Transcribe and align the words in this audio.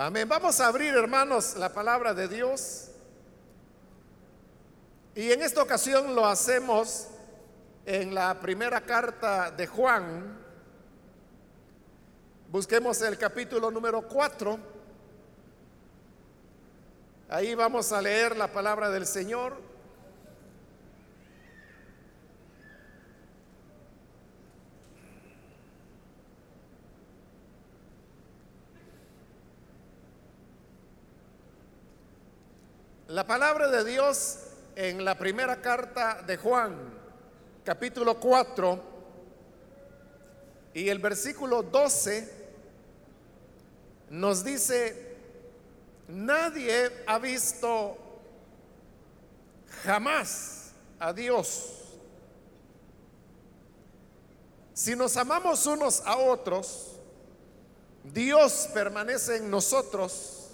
Amén. 0.00 0.28
Vamos 0.28 0.60
a 0.60 0.68
abrir, 0.68 0.94
hermanos, 0.94 1.56
la 1.56 1.72
palabra 1.72 2.14
de 2.14 2.28
Dios. 2.28 2.88
Y 5.16 5.32
en 5.32 5.42
esta 5.42 5.60
ocasión 5.60 6.14
lo 6.14 6.24
hacemos 6.24 7.08
en 7.84 8.14
la 8.14 8.38
primera 8.38 8.80
carta 8.80 9.50
de 9.50 9.66
Juan. 9.66 10.38
Busquemos 12.48 13.02
el 13.02 13.18
capítulo 13.18 13.72
número 13.72 14.02
4. 14.02 14.56
Ahí 17.30 17.56
vamos 17.56 17.90
a 17.90 18.00
leer 18.00 18.36
la 18.36 18.46
palabra 18.46 18.90
del 18.90 19.04
Señor. 19.04 19.60
La 33.08 33.26
palabra 33.26 33.68
de 33.68 33.84
Dios 33.84 34.38
en 34.76 35.02
la 35.02 35.16
primera 35.16 35.62
carta 35.62 36.20
de 36.26 36.36
Juan, 36.36 36.76
capítulo 37.64 38.20
4, 38.20 38.82
y 40.74 40.90
el 40.90 40.98
versículo 40.98 41.62
12 41.62 42.30
nos 44.10 44.44
dice, 44.44 45.16
nadie 46.06 47.02
ha 47.06 47.18
visto 47.18 47.96
jamás 49.84 50.72
a 50.98 51.10
Dios. 51.14 51.84
Si 54.74 54.94
nos 54.94 55.16
amamos 55.16 55.64
unos 55.64 56.02
a 56.04 56.18
otros, 56.18 56.98
Dios 58.04 58.68
permanece 58.74 59.38
en 59.38 59.50
nosotros 59.50 60.50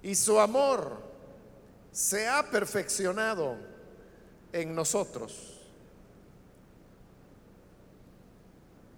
y 0.00 0.14
su 0.14 0.38
amor 0.38 1.07
se 1.98 2.28
ha 2.28 2.48
perfeccionado 2.48 3.56
en 4.52 4.72
nosotros. 4.72 5.58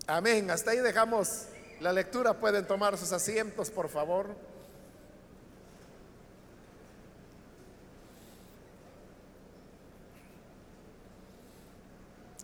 Amén. 0.07 0.51
Hasta 0.51 0.73
ahí 0.73 0.81
dejamos 0.81 1.47
la 1.81 1.95
lectura. 1.95 2.35
Pueden 2.35 2.67
tomar 2.67 2.99
sus 2.99 3.11
asientos, 3.13 3.71
por 3.71 3.89
favor. 3.89 4.37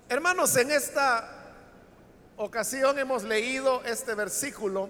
Hermanos, 0.09 0.57
en 0.57 0.71
esta 0.71 1.53
ocasión 2.39 2.99
hemos 2.99 3.25
leído 3.25 3.85
este 3.85 4.15
versículo 4.15 4.89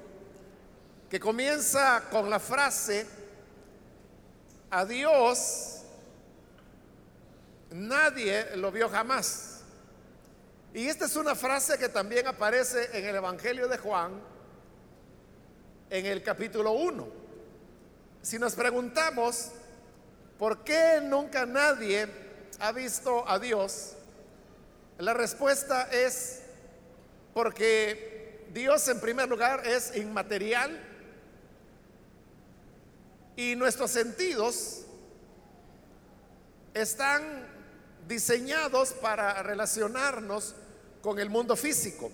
que 1.11 1.19
comienza 1.19 2.05
con 2.09 2.31
la 2.31 2.39
frase, 2.39 3.16
a 4.71 4.85
Dios 4.85 5.77
nadie 7.71 8.57
lo 8.57 8.71
vio 8.71 8.89
jamás. 8.89 9.61
Y 10.73 10.89
esta 10.89 11.07
es 11.07 11.17
una 11.17 11.35
frase 11.35 11.79
que 11.79 11.89
también 11.89 12.27
aparece 12.27 12.91
en 12.93 13.07
el 13.07 13.17
Evangelio 13.17 13.69
de 13.69 13.79
Juan, 13.79 14.21
en 15.91 16.07
el 16.07 16.23
capítulo 16.23 16.73
1. 16.73 17.09
Si 18.23 18.39
nos 18.39 18.55
preguntamos, 18.55 19.53
¿por 20.39 20.65
qué 20.65 21.01
nunca 21.03 21.47
nadie 21.47 22.09
ha 22.59 22.73
visto 22.73 23.29
a 23.29 23.39
Dios? 23.39 23.93
La 24.99 25.15
respuesta 25.15 25.89
es 25.91 26.43
porque 27.33 28.45
Dios 28.53 28.89
en 28.89 29.01
primer 29.01 29.29
lugar 29.29 29.67
es 29.67 29.97
inmaterial, 29.97 30.79
y 33.37 33.55
nuestros 33.55 33.91
sentidos 33.91 34.87
están 36.73 37.47
diseñados 38.09 38.93
para 38.95 39.43
relacionarnos 39.43 40.55
con 41.03 41.19
el 41.19 41.29
mundo 41.29 41.55
físico. 41.55 42.11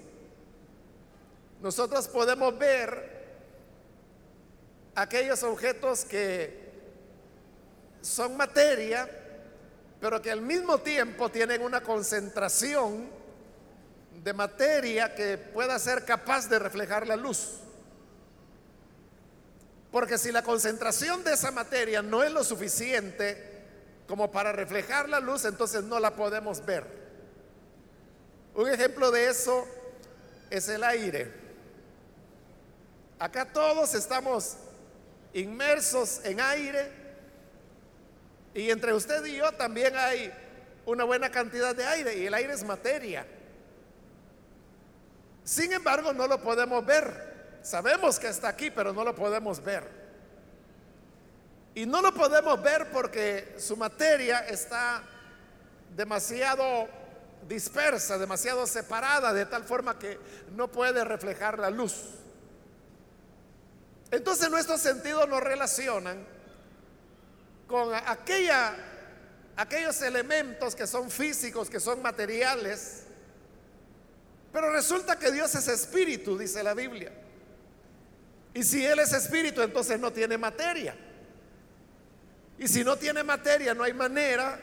Nosotros 1.60 2.08
podemos 2.08 2.58
ver 2.58 3.22
aquellos 4.96 5.42
objetos 5.44 6.04
que 6.04 6.60
son 8.00 8.36
materia, 8.36 9.08
pero 10.00 10.20
que 10.20 10.32
al 10.32 10.42
mismo 10.42 10.78
tiempo 10.78 11.30
tienen 11.30 11.62
una 11.62 11.82
concentración 11.82 13.08
de 14.24 14.32
materia 14.32 15.14
que 15.14 15.38
pueda 15.38 15.78
ser 15.78 16.04
capaz 16.04 16.48
de 16.48 16.58
reflejar 16.58 17.06
la 17.06 17.16
luz. 17.16 17.60
Porque 19.92 20.16
si 20.16 20.32
la 20.32 20.42
concentración 20.42 21.22
de 21.22 21.34
esa 21.34 21.50
materia 21.50 22.00
no 22.00 22.24
es 22.24 22.32
lo 22.32 22.42
suficiente 22.42 23.50
como 24.08 24.32
para 24.32 24.50
reflejar 24.50 25.08
la 25.08 25.20
luz, 25.20 25.44
entonces 25.44 25.84
no 25.84 26.00
la 26.00 26.16
podemos 26.16 26.64
ver. 26.64 26.84
Un 28.54 28.70
ejemplo 28.70 29.10
de 29.10 29.28
eso 29.28 29.68
es 30.50 30.66
el 30.68 30.82
aire. 30.82 31.30
Acá 33.18 33.44
todos 33.44 33.94
estamos 33.94 34.56
inmersos 35.34 36.20
en 36.24 36.40
aire 36.40 36.90
y 38.54 38.70
entre 38.70 38.94
usted 38.94 39.24
y 39.26 39.36
yo 39.36 39.52
también 39.52 39.94
hay 39.96 40.32
una 40.86 41.04
buena 41.04 41.30
cantidad 41.30 41.74
de 41.74 41.84
aire 41.84 42.16
y 42.16 42.26
el 42.26 42.34
aire 42.34 42.54
es 42.54 42.64
materia. 42.64 43.26
Sin 45.44 45.72
embargo, 45.72 46.12
no 46.12 46.26
lo 46.26 46.42
podemos 46.42 46.84
ver. 46.84 47.31
Sabemos 47.62 48.18
que 48.18 48.28
está 48.28 48.48
aquí, 48.48 48.70
pero 48.70 48.92
no 48.92 49.04
lo 49.04 49.14
podemos 49.14 49.62
ver. 49.62 49.88
Y 51.74 51.86
no 51.86 52.02
lo 52.02 52.12
podemos 52.12 52.60
ver 52.62 52.90
porque 52.90 53.54
su 53.58 53.76
materia 53.76 54.40
está 54.40 55.02
demasiado 55.96 56.88
dispersa, 57.48 58.18
demasiado 58.18 58.66
separada, 58.66 59.32
de 59.32 59.46
tal 59.46 59.64
forma 59.64 59.98
que 59.98 60.18
no 60.54 60.68
puede 60.68 61.04
reflejar 61.04 61.58
la 61.58 61.70
luz. 61.70 61.94
Entonces 64.10 64.50
nuestros 64.50 64.80
sentidos 64.80 65.28
nos 65.28 65.40
relacionan 65.40 66.26
con 67.66 67.94
aquella, 67.94 68.74
aquellos 69.56 70.02
elementos 70.02 70.74
que 70.74 70.86
son 70.86 71.10
físicos, 71.10 71.70
que 71.70 71.80
son 71.80 72.02
materiales. 72.02 73.04
Pero 74.52 74.70
resulta 74.70 75.18
que 75.18 75.32
Dios 75.32 75.54
es 75.54 75.66
espíritu, 75.68 76.36
dice 76.36 76.62
la 76.62 76.74
Biblia. 76.74 77.21
Y 78.54 78.62
si 78.62 78.84
Él 78.84 78.98
es 78.98 79.12
espíritu, 79.12 79.62
entonces 79.62 79.98
no 79.98 80.12
tiene 80.12 80.36
materia. 80.36 80.94
Y 82.58 82.68
si 82.68 82.84
no 82.84 82.96
tiene 82.96 83.22
materia, 83.22 83.74
no 83.74 83.82
hay 83.82 83.92
manera 83.92 84.60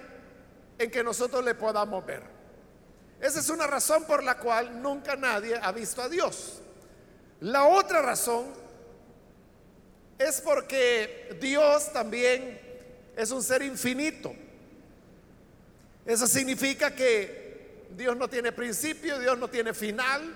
en 0.78 0.90
que 0.90 1.04
nosotros 1.04 1.44
le 1.44 1.56
podamos 1.56 2.06
ver. 2.06 2.24
Esa 3.20 3.40
es 3.40 3.50
una 3.50 3.68
razón 3.68 4.06
por 4.06 4.24
la 4.24 4.38
cual 4.38 4.82
nunca 4.82 5.16
nadie 5.16 5.60
ha 5.62 5.72
visto 5.72 6.02
a 6.02 6.08
Dios. 6.08 6.62
La 7.42 7.66
otra 7.66 8.02
razón 8.02 8.46
es 10.18 10.40
porque 10.42 11.38
Dios 11.42 11.92
también 11.92 12.60
es 13.16 13.32
un 13.32 13.44
ser 13.44 13.62
infinito. 13.62 14.34
Eso 16.06 16.28
significa 16.28 16.96
que 16.96 17.88
Dios 17.92 18.16
no 18.16 18.30
tiene 18.30 18.52
principio, 18.52 19.20
Dios 19.20 19.38
no 19.38 19.50
tiene 19.50 19.74
final. 19.74 20.34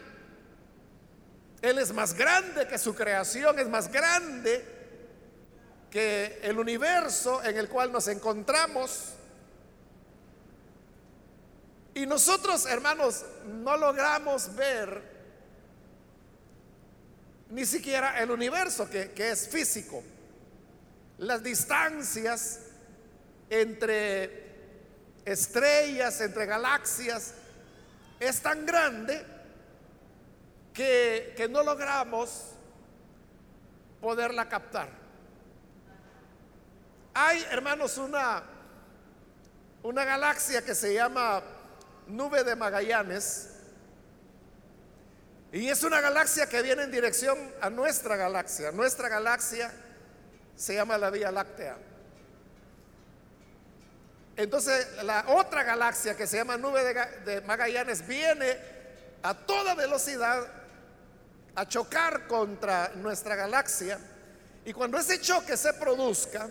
Él 1.64 1.80
es 1.80 1.94
más 1.94 2.14
grande 2.14 2.68
que 2.68 2.78
su 2.78 2.94
creación, 2.94 3.58
es 3.58 3.70
más 3.70 3.90
grande 3.90 4.66
que 5.90 6.42
el 6.44 6.60
universo 6.60 7.42
en 7.42 7.58
el 7.58 7.70
cual 7.70 7.90
nos 7.90 8.10
encontramos. 8.10 9.14
Y 11.94 12.06
nosotros, 12.06 12.66
hermanos, 12.66 13.24
no 13.46 13.78
logramos 13.78 14.54
ver 14.58 15.02
ni 17.50 17.66
siquiera 17.66 18.20
el 18.22 18.30
universo 18.30 18.90
que, 18.90 19.12
que 19.12 19.32
es 19.32 19.48
físico. 19.48 20.04
Las 21.20 21.42
distancias 21.42 22.60
entre 23.50 24.52
estrellas, 25.24 26.20
entre 26.20 26.46
galaxias, 26.46 27.36
es 28.20 28.42
tan 28.42 28.66
grande 28.66 29.33
que, 30.74 31.48
no 31.50 31.64
logramos 31.64 32.52
poderla 34.02 34.50
captar. 34.50 34.90
Hay, 37.14 37.46
hermanos, 37.52 37.98
una, 37.98 38.44
una 39.84 40.04
galaxia 40.04 40.64
que 40.64 40.74
se 40.74 40.96
llama 40.96 41.44
Nube 42.08 42.44
de 42.44 42.56
Magallanes. 42.56 43.50
Y 45.52 45.70
es 45.70 45.84
una 45.84 46.02
galaxia 46.02 46.50
que 46.50 46.64
viene 46.64 46.84
en 46.84 46.92
dirección 46.92 47.38
a 47.62 47.70
nuestra 47.70 48.16
galaxia. 48.16 48.72
Nuestra 48.72 49.08
galaxia 49.08 49.72
se 50.56 50.74
llama 50.74 50.98
la 50.98 51.12
Vía 51.12 51.32
Láctea. 51.32 51.78
Entonces, 54.36 54.88
la 55.04 55.26
otra 55.28 55.62
galaxia 55.62 56.18
que 56.18 56.26
se 56.26 56.38
llama 56.38 56.58
Nube 56.58 56.84
de, 56.84 57.06
de 57.32 57.42
Magallanes 57.42 58.08
viene 58.08 58.58
a 59.22 59.36
toda 59.36 59.76
velocidad 59.76 60.63
a 61.56 61.68
chocar 61.68 62.28
contra 62.28 62.92
nuestra 62.96 63.36
galaxia 63.36 64.00
Y 64.66 64.74
cuando 64.74 64.98
ese 64.98 65.20
choque 65.20 65.58
se 65.58 65.74
produzca, 65.74 66.50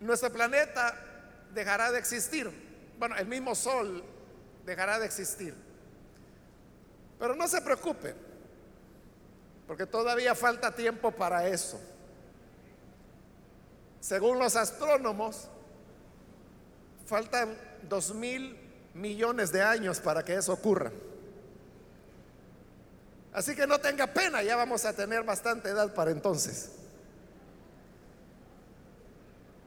nuestro 0.00 0.32
planeta 0.32 0.94
dejará 1.52 1.92
de 1.92 1.98
existir. 1.98 2.50
Bueno, 2.98 3.16
el 3.16 3.26
mismo 3.26 3.54
Sol 3.54 4.04
dejará 4.64 4.98
de 4.98 5.06
existir. 5.06 5.54
Pero 7.18 7.36
no 7.36 7.46
se 7.46 7.60
preocupe, 7.62 8.14
porque 9.68 9.86
todavía 9.86 10.34
falta 10.34 10.74
tiempo 10.74 11.12
para 11.12 11.46
eso. 11.46 11.80
Según 14.00 14.38
los 14.38 14.56
astrónomos, 14.56 15.48
faltan 17.06 17.56
dos 17.88 18.12
mil 18.14 18.58
millones 18.94 19.52
de 19.52 19.62
años 19.62 20.00
para 20.00 20.24
que 20.24 20.34
eso 20.34 20.52
ocurra. 20.52 20.90
Así 23.34 23.54
que 23.54 23.66
no 23.66 23.80
tenga 23.80 24.06
pena, 24.06 24.42
ya 24.42 24.56
vamos 24.56 24.84
a 24.84 24.92
tener 24.92 25.24
bastante 25.24 25.68
edad 25.68 25.92
para 25.92 26.12
entonces. 26.12 26.70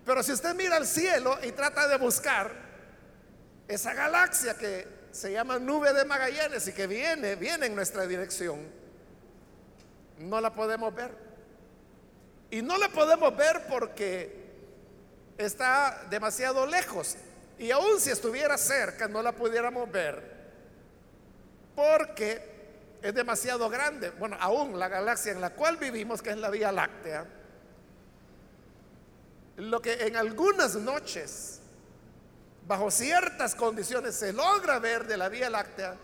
Pero 0.05 0.23
si 0.23 0.31
usted 0.31 0.55
mira 0.55 0.77
al 0.77 0.87
cielo 0.87 1.37
y 1.43 1.51
trata 1.51 1.87
de 1.87 1.97
buscar 1.97 2.49
esa 3.67 3.93
galaxia 3.93 4.57
que 4.57 4.87
se 5.11 5.33
llama 5.33 5.59
nube 5.59 5.91
de 5.91 6.05
Magallanes 6.05 6.65
y 6.69 6.71
que 6.71 6.87
viene, 6.87 7.35
viene 7.35 7.65
en 7.65 7.75
nuestra 7.75 8.07
dirección, 8.07 8.61
no 10.17 10.39
la 10.39 10.53
podemos 10.53 10.95
ver. 10.95 11.11
Y 12.49 12.61
no 12.61 12.77
la 12.77 12.87
podemos 12.87 13.35
ver 13.35 13.67
porque 13.67 14.47
está 15.37 16.05
demasiado 16.09 16.65
lejos. 16.65 17.17
Y 17.59 17.71
aún 17.71 17.99
si 17.99 18.11
estuviera 18.11 18.57
cerca, 18.57 19.09
no 19.09 19.21
la 19.21 19.33
pudiéramos 19.33 19.91
ver 19.91 20.37
porque 21.77 22.56
es 23.01 23.13
demasiado 23.13 23.69
grande. 23.69 24.11
Bueno, 24.11 24.37
aún 24.39 24.77
la 24.77 24.87
galaxia 24.87 25.31
en 25.31 25.41
la 25.41 25.51
cual 25.51 25.77
vivimos, 25.77 26.21
que 26.21 26.31
es 26.31 26.37
la 26.37 26.49
Vía 26.49 26.71
Láctea, 26.71 27.25
lo 29.57 29.81
que 29.81 29.93
en 30.05 30.15
algunas 30.15 30.75
noches, 30.75 31.59
bajo 32.67 32.91
ciertas 32.91 33.55
condiciones, 33.55 34.15
se 34.15 34.33
logra 34.33 34.79
ver 34.79 35.07
de 35.07 35.17
la 35.17 35.29
Vía 35.29 35.49
Láctea, 35.49 35.95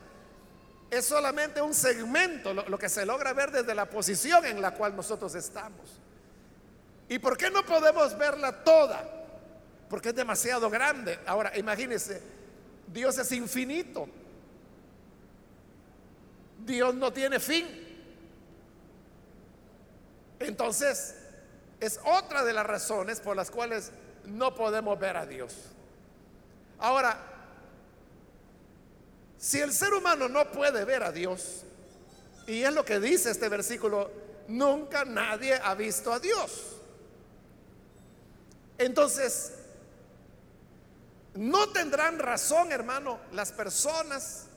es 0.90 1.06
solamente 1.06 1.62
un 1.62 1.74
segmento, 1.74 2.54
lo, 2.54 2.78
que 2.78 2.90
se 2.90 3.06
logra 3.06 3.34
ver 3.34 3.51
desde 3.51 3.74
la 3.74 3.90
posición 3.90 4.45
en 4.45 4.62
la 4.62 4.72
cual 4.72 4.95
nosotros 4.95 5.34
estamos. 5.34 6.00
¿Y 7.10 7.19
por 7.19 7.36
qué 7.36 7.50
no 7.50 7.66
podemos 7.66 8.18
verla 8.18 8.63
toda? 8.63 9.04
Porque 9.90 10.10
es 10.10 10.16
demasiado 10.16 10.69
grande. 10.69 11.19
Ahora, 11.25 11.56
imagínense, 11.57 12.22
Dios 12.88 13.18
es 13.18 13.31
infinito. 13.31 14.07
Dios 16.65 16.95
no 16.95 17.12
tiene 17.12 17.39
fin. 17.39 17.68
Entonces, 20.39 21.15
es 21.80 22.00
otra 22.06 22.44
de 22.44 22.54
las 22.54 22.65
razones 22.65 23.19
por 23.19 23.36
las 23.36 23.51
cuales 23.51 23.92
no 24.25 24.56
podemos 24.56 25.00
ver 25.00 25.18
a 25.18 25.25
Dios. 25.25 25.54
Ahora, 26.80 27.18
si 29.38 29.60
el 29.60 29.74
ser 29.74 29.94
humano 29.94 30.30
no 30.30 30.51
puede 30.51 30.86
ver 30.86 31.04
a 31.04 31.12
Dios, 31.12 31.63
y 32.48 32.63
es 32.63 32.74
lo 32.74 32.83
que 32.83 33.00
dice 33.00 33.31
este 33.31 33.50
versículo, 33.50 34.12
nunca 34.48 35.06
nadie 35.06 35.59
ha 35.62 35.75
visto 35.75 36.12
a 36.12 36.19
Dios. 36.19 36.77
Entonces, 38.77 39.54
no 41.36 41.69
tendrán 41.69 42.19
razón, 42.19 42.71
hermano, 42.71 43.19
las 43.31 43.51
personas 43.51 44.48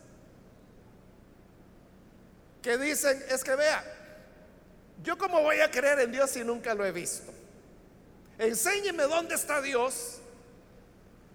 que 2.66 2.76
dicen, 2.78 3.24
es 3.28 3.44
que 3.44 3.54
vea, 3.54 3.80
yo 5.04 5.16
cómo 5.16 5.40
voy 5.40 5.60
a 5.60 5.70
creer 5.70 6.00
en 6.00 6.10
Dios 6.10 6.32
si 6.32 6.42
nunca 6.42 6.74
lo 6.74 6.84
he 6.84 6.90
visto. 6.90 7.32
Enséñeme 8.40 9.04
dónde 9.04 9.36
está 9.36 9.62
Dios 9.62 10.18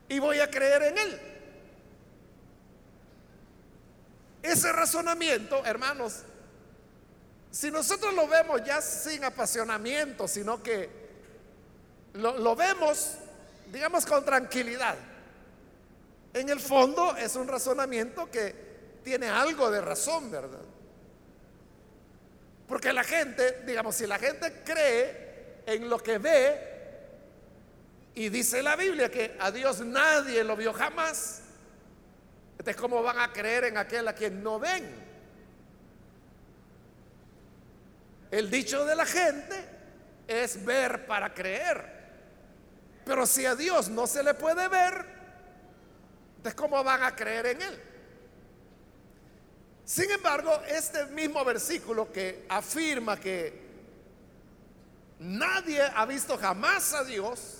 y 0.09 0.19
voy 0.19 0.41
a 0.41 0.51
creer 0.51 0.83
en 0.83 0.97
Él. 0.97 1.21
Ese 4.43 4.73
razonamiento, 4.73 5.65
hermanos, 5.65 6.23
si 7.49 7.71
nosotros 7.71 8.13
lo 8.13 8.27
vemos 8.27 8.61
ya 8.65 8.81
sin 8.81 9.23
apasionamiento, 9.23 10.27
sino 10.27 10.61
que 10.61 10.89
lo, 12.15 12.57
vemos, 12.57 13.13
digamos, 13.71 14.05
con 14.05 14.25
tranquilidad. 14.25 14.97
En 16.33 16.49
el 16.49 16.59
fondo 16.59 17.15
es 17.15 17.37
un 17.37 17.47
razonamiento 17.47 18.29
que 18.29 18.99
tiene 19.01 19.29
algo 19.29 19.71
de 19.71 19.79
razón, 19.79 20.29
¿verdad? 20.29 20.59
Porque 22.71 22.93
la 22.93 23.03
gente, 23.03 23.63
digamos, 23.65 23.97
si 23.97 24.07
la 24.07 24.17
gente 24.17 24.61
cree 24.63 25.57
en 25.65 25.89
lo 25.89 25.99
que 25.99 26.17
ve, 26.19 26.69
y 28.15 28.29
dice 28.29 28.63
la 28.63 28.77
Biblia 28.77 29.11
que 29.11 29.35
a 29.41 29.51
Dios 29.51 29.81
nadie 29.81 30.41
lo 30.45 30.55
vio 30.55 30.71
jamás, 30.71 31.41
entonces 32.51 32.77
¿cómo 32.77 33.03
van 33.03 33.19
a 33.19 33.33
creer 33.33 33.65
en 33.65 33.77
aquel 33.77 34.07
a 34.07 34.15
quien 34.15 34.41
no 34.41 34.57
ven? 34.57 34.89
El 38.31 38.49
dicho 38.49 38.85
de 38.85 38.95
la 38.95 39.05
gente 39.05 39.65
es 40.25 40.63
ver 40.63 41.05
para 41.05 41.33
creer. 41.33 41.83
Pero 43.03 43.25
si 43.25 43.45
a 43.45 43.53
Dios 43.53 43.89
no 43.89 44.07
se 44.07 44.23
le 44.23 44.33
puede 44.33 44.69
ver, 44.69 45.05
entonces 46.37 46.55
¿cómo 46.55 46.81
van 46.85 47.03
a 47.03 47.13
creer 47.17 47.47
en 47.47 47.61
Él? 47.63 47.90
Sin 49.85 50.09
embargo, 50.11 50.53
este 50.67 51.05
mismo 51.07 51.43
versículo 51.43 52.11
que 52.11 52.45
afirma 52.49 53.19
que 53.19 53.61
nadie 55.19 55.81
ha 55.81 56.05
visto 56.05 56.37
jamás 56.37 56.93
a 56.93 57.03
Dios, 57.03 57.57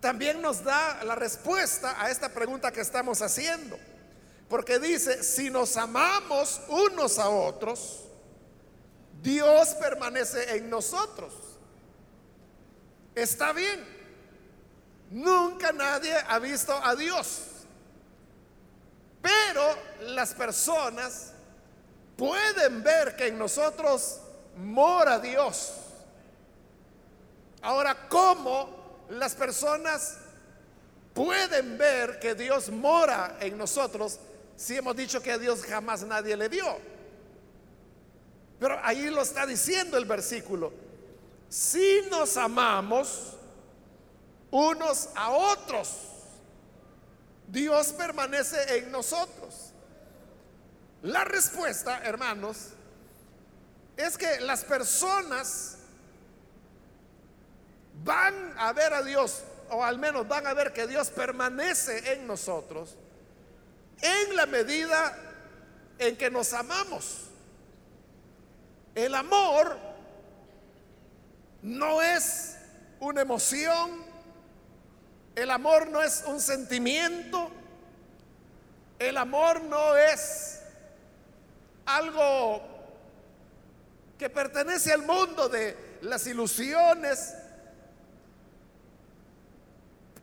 también 0.00 0.42
nos 0.42 0.62
da 0.62 1.02
la 1.04 1.14
respuesta 1.14 2.02
a 2.02 2.10
esta 2.10 2.28
pregunta 2.28 2.70
que 2.70 2.80
estamos 2.80 3.22
haciendo. 3.22 3.78
Porque 4.48 4.78
dice, 4.78 5.22
si 5.22 5.50
nos 5.50 5.76
amamos 5.76 6.60
unos 6.68 7.18
a 7.18 7.28
otros, 7.28 8.04
Dios 9.22 9.68
permanece 9.80 10.56
en 10.56 10.68
nosotros. 10.68 11.32
Está 13.14 13.52
bien. 13.52 13.82
Nunca 15.10 15.72
nadie 15.72 16.14
ha 16.28 16.38
visto 16.38 16.72
a 16.72 16.94
Dios. 16.94 17.53
Pero 19.24 19.74
las 20.14 20.34
personas 20.34 21.32
pueden 22.14 22.82
ver 22.82 23.16
que 23.16 23.28
en 23.28 23.38
nosotros 23.38 24.20
mora 24.58 25.18
Dios. 25.18 25.72
Ahora, 27.62 28.06
¿cómo 28.10 29.06
las 29.08 29.34
personas 29.34 30.18
pueden 31.14 31.78
ver 31.78 32.18
que 32.20 32.34
Dios 32.34 32.68
mora 32.68 33.38
en 33.40 33.56
nosotros 33.56 34.18
si 34.56 34.76
hemos 34.76 34.94
dicho 34.94 35.22
que 35.22 35.32
a 35.32 35.38
Dios 35.38 35.62
jamás 35.62 36.02
nadie 36.02 36.36
le 36.36 36.50
vio? 36.50 36.76
Pero 38.60 38.78
ahí 38.82 39.08
lo 39.08 39.22
está 39.22 39.46
diciendo 39.46 39.96
el 39.96 40.04
versículo. 40.04 40.70
Si 41.48 42.02
nos 42.10 42.36
amamos, 42.36 43.38
unos 44.50 45.08
a 45.14 45.30
otros. 45.30 46.13
Dios 47.54 47.92
permanece 47.92 48.78
en 48.78 48.90
nosotros. 48.90 49.72
La 51.02 51.22
respuesta, 51.24 52.00
hermanos, 52.02 52.70
es 53.96 54.18
que 54.18 54.40
las 54.40 54.64
personas 54.64 55.76
van 58.02 58.54
a 58.58 58.72
ver 58.72 58.92
a 58.92 59.02
Dios, 59.04 59.44
o 59.70 59.84
al 59.84 59.98
menos 59.98 60.26
van 60.26 60.48
a 60.48 60.52
ver 60.52 60.72
que 60.72 60.88
Dios 60.88 61.10
permanece 61.10 62.14
en 62.14 62.26
nosotros, 62.26 62.96
en 64.00 64.34
la 64.34 64.46
medida 64.46 65.16
en 65.98 66.16
que 66.16 66.30
nos 66.30 66.52
amamos. 66.52 67.28
El 68.96 69.14
amor 69.14 69.78
no 71.62 72.02
es 72.02 72.56
una 72.98 73.20
emoción, 73.20 74.03
el 75.34 75.50
amor 75.50 75.88
no 75.88 76.02
es 76.02 76.24
un 76.26 76.40
sentimiento. 76.40 77.50
El 78.98 79.16
amor 79.16 79.62
no 79.62 79.96
es 79.96 80.60
algo 81.86 82.62
que 84.18 84.30
pertenece 84.30 84.92
al 84.92 85.02
mundo 85.02 85.48
de 85.48 85.98
las 86.02 86.26
ilusiones. 86.26 87.34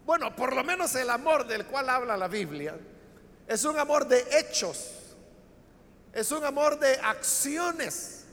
Bueno, 0.06 0.36
por 0.36 0.56
lo 0.56 0.64
menos 0.64 0.96
el 0.96 1.10
amor 1.10 1.46
del 1.46 1.66
cual 1.66 1.90
habla 1.90 2.18
la 2.18 2.28
Biblia 2.28 2.76
es 3.48 3.66
un 3.66 3.78
amor 3.78 4.08
de 4.08 4.26
hechos, 4.40 4.92
es 6.14 6.32
un 6.32 6.44
amor 6.46 6.80
de 6.80 6.96
acciones, 6.96 8.24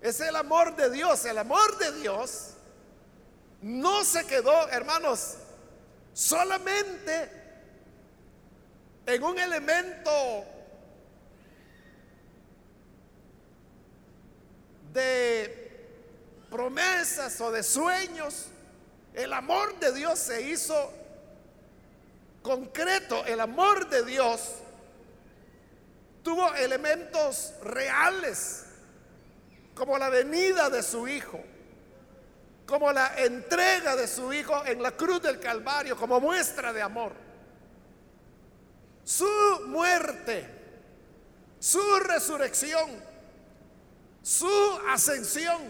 es 0.00 0.20
el 0.20 0.36
amor 0.36 0.76
de 0.76 0.88
Dios. 0.90 1.24
El 1.24 1.38
amor 1.38 1.78
de 1.78 1.92
Dios 2.00 2.50
no 3.60 4.04
se 4.04 4.24
quedó, 4.26 4.68
hermanos, 4.68 5.36
solamente 6.16 7.30
en 9.04 9.22
un 9.22 9.38
elemento 9.38 10.44
de 14.94 16.48
promesas 16.50 17.38
o 17.42 17.52
de 17.52 17.62
sueños. 17.62 18.46
El 19.12 19.34
amor 19.34 19.78
de 19.78 19.92
Dios 19.92 20.18
se 20.18 20.40
hizo 20.40 20.90
concreto. 22.42 23.22
El 23.26 23.40
amor 23.40 23.90
de 23.90 24.02
Dios 24.06 24.54
tuvo 26.22 26.54
elementos 26.54 27.52
reales, 27.62 28.64
como 29.74 29.98
la 29.98 30.08
venida 30.08 30.70
de 30.70 30.82
su 30.82 31.06
Hijo, 31.08 31.44
como 32.66 32.92
la 32.92 33.14
entrega 33.16 33.94
de 33.94 34.08
su 34.08 34.32
Hijo 34.32 34.64
en 34.66 34.82
la 34.82 34.90
cruz 34.90 35.22
del 35.22 35.38
Calvario, 35.38 35.96
como 35.96 36.20
muestra 36.20 36.72
de 36.72 36.82
amor. 36.82 37.12
Su 39.04 39.28
muerte, 39.66 40.48
su 41.60 41.80
resurrección, 42.00 42.90
su 44.22 44.80
ascensión, 44.90 45.62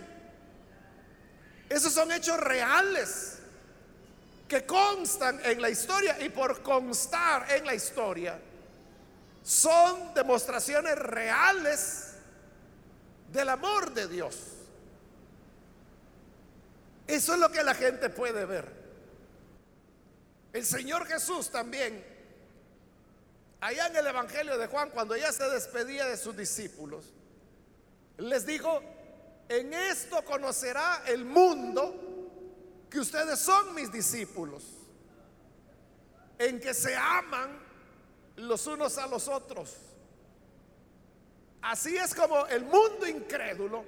esos 1.69 1.93
son 1.93 2.11
hechos 2.13 2.39
reales 2.41 3.39
que 4.49 4.65
constan 4.65 5.41
en 5.45 5.61
la 5.61 5.69
historia 5.69 6.19
y 6.21 6.31
por 6.31 6.63
constar 6.63 7.51
en 7.53 7.67
la 7.67 7.75
historia 7.75 8.39
son 9.47 10.13
demostraciones 10.13 10.99
reales 10.99 12.15
del 13.31 13.49
amor 13.49 13.93
de 13.93 14.09
Dios. 14.09 14.56
Eso 17.07 17.35
es 17.35 17.41
lo 17.41 17.51
que 17.51 17.63
la 17.63 17.75
gente 17.75 18.11
puede 18.11 18.45
ver. 18.45 18.71
El 20.53 20.65
Señor 20.65 21.07
Jesús 21.07 21.51
también, 21.51 22.05
allá 23.61 23.87
en 23.87 23.97
el 23.97 24.07
Evangelio 24.07 24.59
de 24.59 24.67
Juan, 24.67 24.91
cuando 24.91 25.17
ya 25.17 25.31
se 25.33 25.49
despedía 25.51 26.07
de 26.07 26.17
sus 26.17 26.37
discípulos, 26.37 27.13
les 28.19 28.47
dijo, 28.47 28.83
en 29.49 29.73
esto 29.73 30.25
conocerá 30.25 31.03
el 31.07 31.25
mundo 31.25 32.87
que 32.91 33.01
ustedes 33.01 33.39
son 33.39 33.75
mis 33.75 33.93
discípulos, 33.93 34.65
en 36.39 36.61
que 36.61 36.75
se 36.75 36.97
aman 36.97 37.59
los 38.37 38.67
unos 38.67 38.99
a 38.99 39.07
los 39.07 39.29
otros. 39.29 39.77
Así 41.63 41.97
es 41.97 42.15
como 42.15 42.47
el 42.47 42.65
mundo 42.65 43.07
incrédulo 43.07 43.85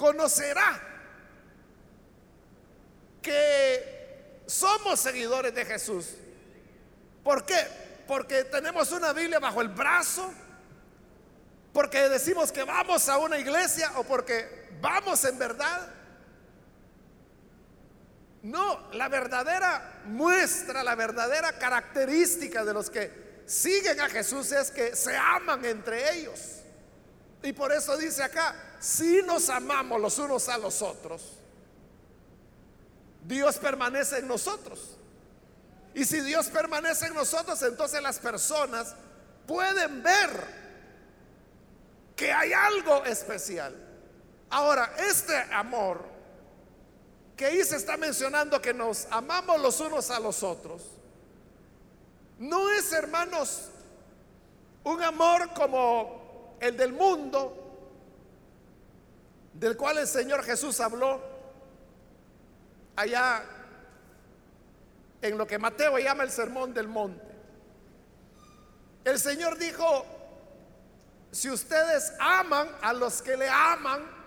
conocerá 0.00 0.89
que 3.22 4.42
somos 4.46 5.00
seguidores 5.00 5.54
de 5.54 5.64
Jesús. 5.64 6.08
¿Por 7.22 7.44
qué? 7.44 7.66
Porque 8.06 8.44
tenemos 8.44 8.90
una 8.92 9.12
Biblia 9.12 9.38
bajo 9.38 9.60
el 9.60 9.68
brazo, 9.68 10.32
porque 11.72 12.08
decimos 12.08 12.50
que 12.50 12.64
vamos 12.64 13.08
a 13.08 13.18
una 13.18 13.38
iglesia 13.38 13.92
o 13.96 14.04
porque 14.04 14.68
vamos 14.80 15.24
en 15.24 15.38
verdad. 15.38 15.88
No, 18.42 18.90
la 18.92 19.08
verdadera 19.08 20.00
muestra, 20.06 20.82
la 20.82 20.94
verdadera 20.94 21.58
característica 21.58 22.64
de 22.64 22.72
los 22.72 22.90
que 22.90 23.42
siguen 23.46 24.00
a 24.00 24.08
Jesús 24.08 24.50
es 24.52 24.70
que 24.70 24.96
se 24.96 25.16
aman 25.16 25.64
entre 25.64 26.14
ellos. 26.14 26.60
Y 27.42 27.52
por 27.52 27.72
eso 27.72 27.96
dice 27.96 28.22
acá, 28.22 28.54
si 28.80 29.22
nos 29.22 29.48
amamos 29.50 30.00
los 30.00 30.18
unos 30.18 30.48
a 30.48 30.58
los 30.58 30.82
otros, 30.82 31.39
Dios 33.30 33.58
permanece 33.58 34.18
en 34.18 34.26
nosotros. 34.26 34.98
Y 35.94 36.04
si 36.04 36.20
Dios 36.20 36.48
permanece 36.48 37.06
en 37.06 37.14
nosotros, 37.14 37.62
entonces 37.62 38.02
las 38.02 38.18
personas 38.18 38.94
pueden 39.46 40.02
ver 40.02 40.60
que 42.16 42.32
hay 42.32 42.52
algo 42.52 43.04
especial. 43.04 43.74
Ahora, 44.50 44.94
este 44.98 45.36
amor 45.52 46.04
que 47.36 47.46
ahí 47.46 47.60
está 47.60 47.96
mencionando 47.96 48.60
que 48.60 48.74
nos 48.74 49.06
amamos 49.10 49.60
los 49.60 49.80
unos 49.80 50.10
a 50.10 50.18
los 50.18 50.42
otros, 50.42 50.82
no 52.38 52.68
es, 52.70 52.92
hermanos, 52.92 53.68
un 54.82 55.02
amor 55.02 55.54
como 55.54 56.56
el 56.60 56.76
del 56.76 56.92
mundo, 56.92 57.56
del 59.54 59.76
cual 59.76 59.98
el 59.98 60.08
Señor 60.08 60.42
Jesús 60.42 60.80
habló 60.80 61.29
allá 63.00 63.42
en 65.22 65.36
lo 65.36 65.46
que 65.46 65.58
Mateo 65.58 65.98
llama 65.98 66.22
el 66.22 66.30
sermón 66.30 66.72
del 66.74 66.88
monte. 66.88 67.24
El 69.04 69.18
Señor 69.18 69.58
dijo, 69.58 70.06
si 71.30 71.50
ustedes 71.50 72.12
aman 72.18 72.68
a 72.82 72.92
los 72.92 73.22
que 73.22 73.36
le 73.36 73.48
aman, 73.48 74.20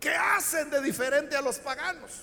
¿Qué 0.00 0.14
hacen 0.14 0.70
de 0.70 0.80
diferente 0.80 1.36
a 1.36 1.42
los 1.42 1.58
paganos? 1.58 2.22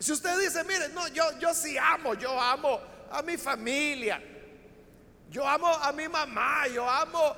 Si 0.00 0.10
usted 0.10 0.36
dice, 0.40 0.64
mire, 0.64 0.88
no, 0.88 1.06
yo, 1.08 1.38
yo 1.38 1.54
sí 1.54 1.78
amo, 1.78 2.14
yo 2.14 2.38
amo 2.40 2.80
a 3.12 3.22
mi 3.22 3.36
familia, 3.36 4.20
yo 5.30 5.46
amo 5.46 5.68
a 5.68 5.92
mi 5.92 6.08
mamá, 6.08 6.66
yo 6.66 6.88
amo 6.88 7.36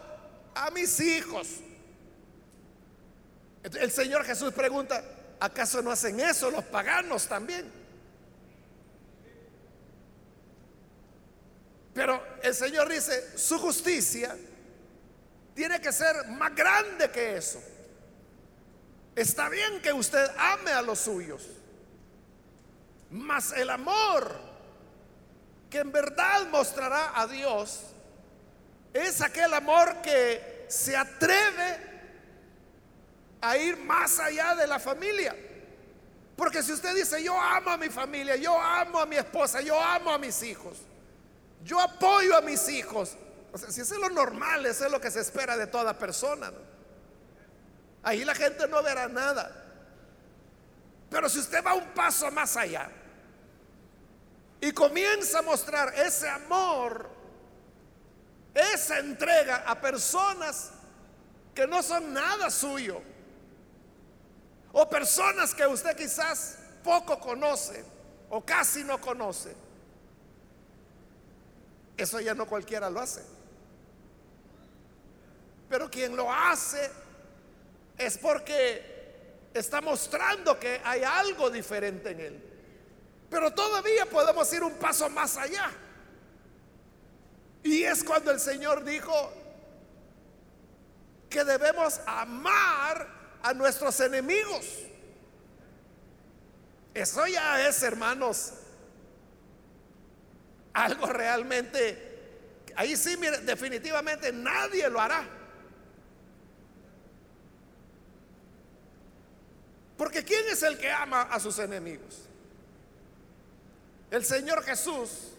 a 0.55 0.71
mis 0.71 0.99
hijos. 1.01 1.49
El 3.63 3.91
Señor 3.93 4.25
Jesús 4.25 4.53
pregunta, 4.53 5.05
¿acaso 5.39 5.83
no 5.83 5.91
hacen 5.91 6.19
eso 6.21 6.51
los 6.51 6.65
paganos 6.65 7.27
también? 7.29 7.71
Pero 11.95 12.23
el 12.43 12.55
Señor 12.55 12.89
dice, 12.89 13.39
su 13.39 13.59
justicia 13.59 14.37
tiene 15.55 15.81
que 15.81 15.93
ser 15.93 16.27
más 16.29 16.55
grande 16.55 17.11
que 17.11 17.37
eso. 17.37 17.63
Está 19.15 19.49
bien 19.49 19.81
que 19.83 19.93
usted 19.93 20.27
ame 20.39 20.73
a 20.73 20.81
los 20.81 21.01
suyos, 21.01 21.47
mas 23.11 23.53
el 23.53 23.69
amor 23.69 24.41
que 25.69 25.79
en 25.81 25.93
verdad 25.93 26.47
mostrará 26.49 27.13
a 27.21 27.27
Dios 27.27 27.81
es 28.93 29.21
aquel 29.21 29.53
amor 29.53 30.01
que 30.03 30.67
se 30.69 30.97
atreve 30.97 31.92
a 33.43 33.57
ir 33.57 33.77
más 33.77 34.19
allá 34.21 34.55
de 34.55 34.67
la 34.67 34.79
familia. 34.79 35.37
Porque 36.37 36.63
si 36.63 36.73
usted 36.73 36.95
dice, 36.95 37.23
yo 37.23 37.39
amo 37.39 37.71
a 37.71 37.77
mi 37.77 37.91
familia, 37.91 38.37
yo 38.37 38.59
amo 38.59 39.01
a 39.01 39.07
mi 39.07 39.17
esposa, 39.17 39.61
yo 39.61 39.79
amo 39.79 40.11
a 40.11 40.19
mis 40.19 40.43
hijos, 40.43 40.79
yo 41.63 41.79
apoyo 41.79 42.37
a 42.37 42.41
mis 42.41 42.67
hijos, 42.69 43.17
o 43.53 43.59
sea, 43.59 43.71
si 43.71 43.83
eso 43.83 43.95
es 43.95 44.01
lo 44.01 44.09
normal, 44.09 44.65
eso 44.65 44.87
es 44.87 44.91
lo 44.91 45.01
que 45.01 45.11
se 45.11 45.21
espera 45.21 45.57
de 45.57 45.67
toda 45.67 45.99
persona. 45.99 46.51
Ahí 48.03 48.25
la 48.25 48.35
gente 48.35 48.67
no 48.67 48.83
verá 48.83 49.09
nada. 49.09 49.59
Pero 51.11 51.29
si 51.29 51.41
usted 51.41 51.63
va 51.63 51.75
un 51.75 51.89
paso 51.91 52.31
más 52.31 52.57
allá 52.57 52.89
y 54.61 54.73
comienza 54.73 55.41
a 55.41 55.43
mostrar 55.43 55.93
ese 55.95 56.29
amor, 56.29 57.11
esa 58.55 58.99
entrega 58.99 59.65
a 59.67 59.79
personas 59.81 60.71
que 61.55 61.67
no 61.67 61.83
son 61.83 62.15
nada 62.15 62.51
suyo, 62.51 63.03
o 64.73 64.89
personas 64.89 65.55
que 65.55 65.67
usted 65.67 65.97
quizás 65.97 66.59
poco 66.83 67.19
conoce 67.19 67.85
o 68.31 68.45
casi 68.45 68.83
no 68.85 69.01
conoce, 69.01 69.55
eso 71.97 72.21
ya 72.21 72.35
no 72.35 72.47
cualquiera 72.47 72.89
lo 72.89 73.01
hace. 73.01 73.23
Pero 75.69 75.91
quien 75.91 76.17
lo 76.17 76.33
hace 76.33 76.91
es 77.97 78.19
porque 78.19 79.49
está 79.55 79.81
mostrando 79.81 80.59
que 80.59 80.81
hay 80.85 81.03
algo 81.03 81.51
diferente 81.51 82.11
en 82.11 82.21
él. 82.21 82.43
Pero 83.31 83.53
todavía 83.53 84.07
podemos 84.07 84.53
ir 84.53 84.63
un 84.63 84.75
paso 84.75 85.09
más 85.09 85.37
allá. 85.37 85.71
Y 87.63 87.85
es 87.85 88.03
cuando 88.03 88.31
el 88.31 88.41
Señor 88.41 88.85
dijo 88.85 89.33
que 91.31 91.45
debemos 91.45 92.01
amar 92.07 93.22
a 93.43 93.53
nuestros 93.55 93.99
enemigos. 94.01 94.67
Eso 96.95 97.27
ya 97.27 97.67
es, 97.67 97.83
hermanos, 97.83 98.53
algo 100.73 101.07
realmente, 101.07 102.65
ahí 102.77 102.97
sí, 102.97 103.17
definitivamente 103.45 104.33
nadie 104.33 104.89
lo 104.89 105.01
hará. 105.01 105.27
Porque 109.97 110.25
¿quién 110.25 110.47
es 110.49 110.63
el 110.63 110.79
que 110.79 110.91
ama 110.91 111.23
a 111.23 111.39
sus 111.39 111.59
enemigos? 111.59 112.29
El 114.11 114.25
Señor 114.25 114.63
Jesús 114.65 115.33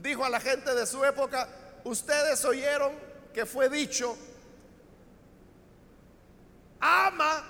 dijo 0.00 0.24
a 0.24 0.30
la 0.30 0.40
gente 0.40 0.74
de 0.74 0.86
su 0.86 1.04
época, 1.04 1.48
ustedes 1.84 2.44
oyeron 2.44 2.92
que 3.34 3.44
fue 3.44 3.68
dicho, 3.68 4.16
ama 6.82 7.44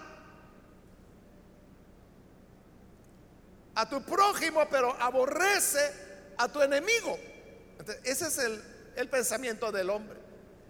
a 3.75 3.89
tu 3.89 4.03
prójimo, 4.03 4.69
pero 4.71 4.95
aborrece 5.01 6.35
a 6.37 6.47
tu 6.49 6.61
enemigo. 6.61 7.19
ese 8.05 8.29
es 8.29 8.39
el, 8.39 8.63
el 8.95 9.09
pensamiento 9.09 9.73
del 9.73 9.89
hombre. 9.91 10.21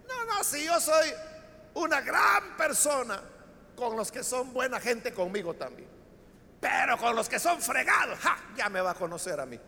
No, 0.07 0.25
no, 0.25 0.43
si 0.43 0.63
yo 0.63 0.79
soy 0.79 1.13
una 1.73 2.01
gran 2.01 2.55
persona 2.55 3.21
con 3.75 3.97
los 3.97 4.11
que 4.11 4.23
son 4.23 4.53
buena 4.53 4.79
gente 4.79 5.13
conmigo 5.13 5.53
también. 5.53 5.89
Pero 6.61 6.97
con 6.97 7.15
los 7.15 7.27
que 7.27 7.39
son 7.39 7.61
fregados, 7.61 8.17
ya 8.55 8.69
me 8.69 8.79
va 8.79 8.91
a 8.91 8.95
conocer 8.95 9.39
a 9.39 9.45
mí. 9.45 9.59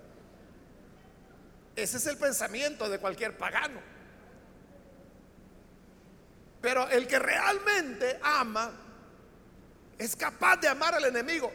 Ese 1.75 1.97
es 1.97 2.07
el 2.07 2.17
pensamiento 2.17 2.87
de 2.87 2.99
cualquier 2.99 3.37
pagano. 3.37 3.81
Pero 6.61 6.87
el 6.89 7.05
que 7.05 7.19
realmente 7.19 8.17
ama 8.23 8.84
es 9.97 10.15
capaz 10.15 10.57
de 10.57 10.67
amar 10.67 10.93
al 10.95 11.05
enemigo. 11.05 11.51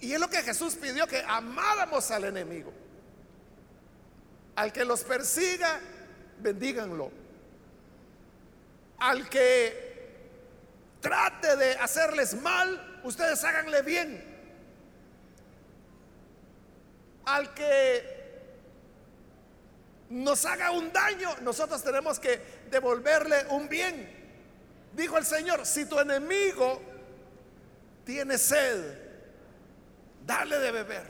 Y 0.00 0.12
es 0.12 0.20
lo 0.20 0.28
que 0.28 0.42
Jesús 0.42 0.76
pidió, 0.76 1.06
que 1.06 1.22
amáramos 1.26 2.10
al 2.10 2.24
enemigo. 2.24 2.72
Al 4.54 4.72
que 4.72 4.84
los 4.84 5.02
persiga, 5.02 5.80
bendíganlo. 6.38 7.10
Al 8.98 9.28
que 9.28 9.88
trate 11.00 11.56
de 11.56 11.72
hacerles 11.74 12.40
mal, 12.40 13.00
ustedes 13.04 13.42
háganle 13.44 13.82
bien. 13.82 14.24
Al 17.24 17.52
que 17.54 18.18
nos 20.10 20.44
haga 20.44 20.70
un 20.70 20.92
daño, 20.92 21.36
nosotros 21.42 21.82
tenemos 21.82 22.18
que 22.18 22.40
devolverle 22.70 23.46
un 23.50 23.68
bien. 23.68 24.16
Dijo 24.94 25.18
el 25.18 25.24
Señor, 25.24 25.66
si 25.66 25.84
tu 25.84 25.98
enemigo 25.98 26.80
tiene 28.08 28.38
sed, 28.38 28.96
dale 30.24 30.58
de 30.58 30.70
beber. 30.72 31.04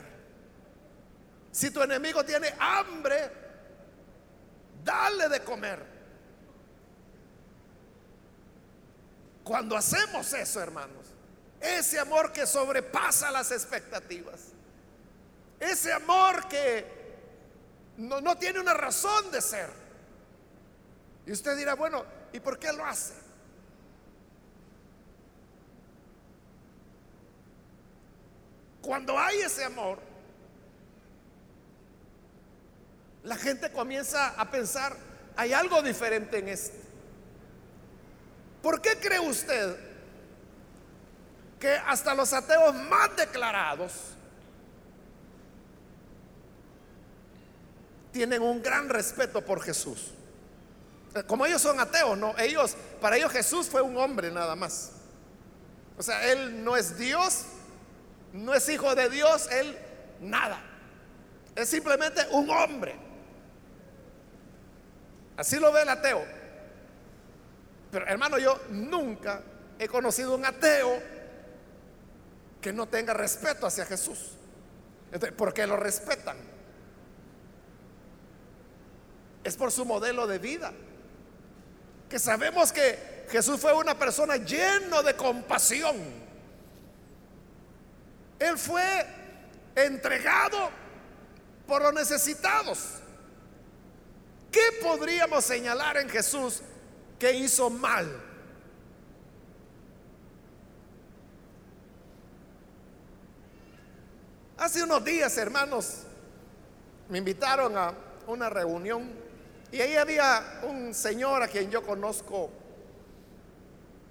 Si 1.49 1.71
tu 1.71 1.81
enemigo 1.81 2.25
tiene 2.25 2.53
hambre, 2.59 3.31
dale 4.83 5.29
de 5.29 5.41
comer. 5.41 5.81
Cuando 9.45 9.77
hacemos 9.77 10.33
eso, 10.33 10.59
hermanos, 10.59 11.05
ese 11.61 11.99
amor 11.99 12.33
que 12.33 12.45
sobrepasa 12.45 13.31
las 13.31 13.49
expectativas, 13.51 14.47
ese 15.57 15.93
amor 15.93 16.49
que 16.49 16.85
no, 17.95 18.19
no 18.19 18.37
tiene 18.37 18.59
una 18.59 18.73
razón 18.73 19.31
de 19.31 19.41
ser. 19.41 19.69
Y 21.25 21.31
usted 21.31 21.55
dirá, 21.55 21.75
bueno, 21.75 22.03
¿y 22.33 22.41
por 22.41 22.59
qué 22.59 22.73
lo 22.73 22.85
hace? 22.85 23.18
Cuando 28.81 29.17
hay 29.17 29.39
ese 29.39 29.63
amor, 29.63 29.99
la 33.23 33.35
gente 33.35 33.71
comienza 33.71 34.29
a 34.29 34.49
pensar, 34.49 34.95
hay 35.35 35.53
algo 35.53 35.81
diferente 35.81 36.39
en 36.39 36.49
esto. 36.49 36.77
¿Por 38.61 38.81
qué 38.81 38.97
cree 38.99 39.19
usted 39.19 39.77
que 41.59 41.73
hasta 41.73 42.13
los 42.13 42.31
ateos 42.33 42.73
más 42.73 43.15
declarados 43.17 43.91
tienen 48.11 48.41
un 48.41 48.61
gran 48.61 48.89
respeto 48.89 49.41
por 49.41 49.61
Jesús. 49.61 50.11
Como 51.27 51.45
ellos 51.45 51.61
son 51.61 51.79
ateos, 51.79 52.17
no, 52.17 52.37
ellos, 52.37 52.75
para 53.01 53.17
ellos 53.17 53.31
Jesús 53.31 53.67
fue 53.67 53.81
un 53.81 53.97
hombre 53.97 54.31
nada 54.31 54.55
más. 54.55 54.91
O 55.97 56.03
sea, 56.03 56.31
él 56.31 56.63
no 56.63 56.77
es 56.77 56.97
Dios, 56.97 57.43
no 58.33 58.53
es 58.53 58.67
hijo 58.69 58.95
de 58.95 59.09
Dios, 59.09 59.49
él 59.51 59.77
nada. 60.21 60.61
Es 61.55 61.69
simplemente 61.69 62.21
un 62.31 62.49
hombre. 62.49 62.95
Así 65.37 65.59
lo 65.59 65.71
ve 65.71 65.81
el 65.81 65.89
ateo. 65.89 66.25
Pero 67.91 68.05
hermano, 68.07 68.37
yo 68.37 68.59
nunca 68.69 69.41
he 69.79 69.87
conocido 69.87 70.35
un 70.35 70.45
ateo 70.45 71.01
que 72.61 72.73
no 72.73 72.87
tenga 72.87 73.13
respeto 73.13 73.65
hacia 73.65 73.85
Jesús. 73.85 74.35
porque 75.35 75.65
lo 75.65 75.75
respetan 75.75 76.37
es 79.43 79.55
por 79.55 79.71
su 79.71 79.85
modelo 79.85 80.27
de 80.27 80.39
vida. 80.39 80.71
Que 82.09 82.19
sabemos 82.19 82.71
que 82.71 83.25
Jesús 83.29 83.59
fue 83.59 83.73
una 83.73 83.97
persona 83.97 84.37
lleno 84.37 85.03
de 85.03 85.15
compasión. 85.15 85.97
Él 88.39 88.57
fue 88.57 89.05
entregado 89.75 90.69
por 91.67 91.81
los 91.81 91.93
necesitados. 91.93 92.95
¿Qué 94.51 94.79
podríamos 94.81 95.43
señalar 95.45 95.97
en 95.97 96.09
Jesús 96.09 96.61
que 97.19 97.33
hizo 97.33 97.69
mal? 97.69 98.07
Hace 104.57 104.83
unos 104.83 105.03
días, 105.05 105.37
hermanos, 105.37 106.03
me 107.07 107.19
invitaron 107.19 107.77
a 107.77 107.93
una 108.27 108.49
reunión 108.49 109.09
y 109.71 109.79
ahí 109.81 109.95
había 109.95 110.61
un 110.63 110.93
señor 110.93 111.43
a 111.43 111.47
quien 111.47 111.69
yo 111.69 111.81
conozco 111.85 112.49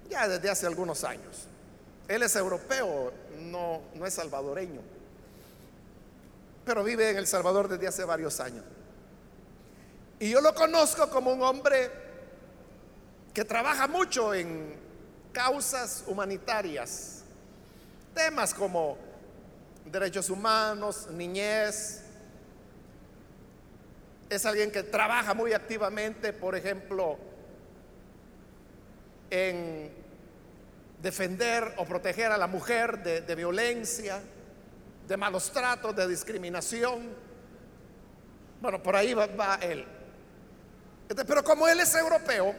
ya 0.08 0.26
desde 0.28 0.48
hace 0.48 0.66
algunos 0.66 1.04
años. 1.04 1.48
Él 2.08 2.22
es 2.22 2.34
europeo, 2.36 3.12
no, 3.38 3.82
no 3.94 4.06
es 4.06 4.14
salvadoreño, 4.14 4.80
pero 6.64 6.82
vive 6.82 7.10
en 7.10 7.18
El 7.18 7.26
Salvador 7.26 7.68
desde 7.68 7.86
hace 7.86 8.04
varios 8.04 8.40
años. 8.40 8.64
Y 10.18 10.30
yo 10.30 10.40
lo 10.40 10.54
conozco 10.54 11.08
como 11.10 11.32
un 11.32 11.42
hombre 11.42 11.90
que 13.34 13.44
trabaja 13.44 13.86
mucho 13.86 14.34
en 14.34 14.74
causas 15.32 16.02
humanitarias, 16.06 17.22
temas 18.14 18.54
como 18.54 18.96
derechos 19.84 20.30
humanos, 20.30 21.08
niñez, 21.10 22.02
es 24.28 24.44
alguien 24.44 24.70
que 24.70 24.82
trabaja 24.82 25.34
muy 25.34 25.52
activamente, 25.52 26.32
por 26.32 26.54
ejemplo, 26.54 27.18
en 29.30 29.97
defender 31.02 31.74
o 31.76 31.84
proteger 31.84 32.32
a 32.32 32.38
la 32.38 32.46
mujer 32.46 33.02
de, 33.02 33.34
violencia, 33.34 34.20
de 35.06 35.16
malos 35.16 35.50
tratos, 35.52 35.94
de 35.94 36.06
discriminación. 36.08 37.14
Bueno, 38.60 38.82
por 38.82 38.96
ahí 38.96 39.14
va, 39.14 39.58
él. 39.62 39.86
pero 41.26 41.44
como 41.44 41.68
él 41.68 41.80
es 41.80 41.94
europeo, 41.94 42.54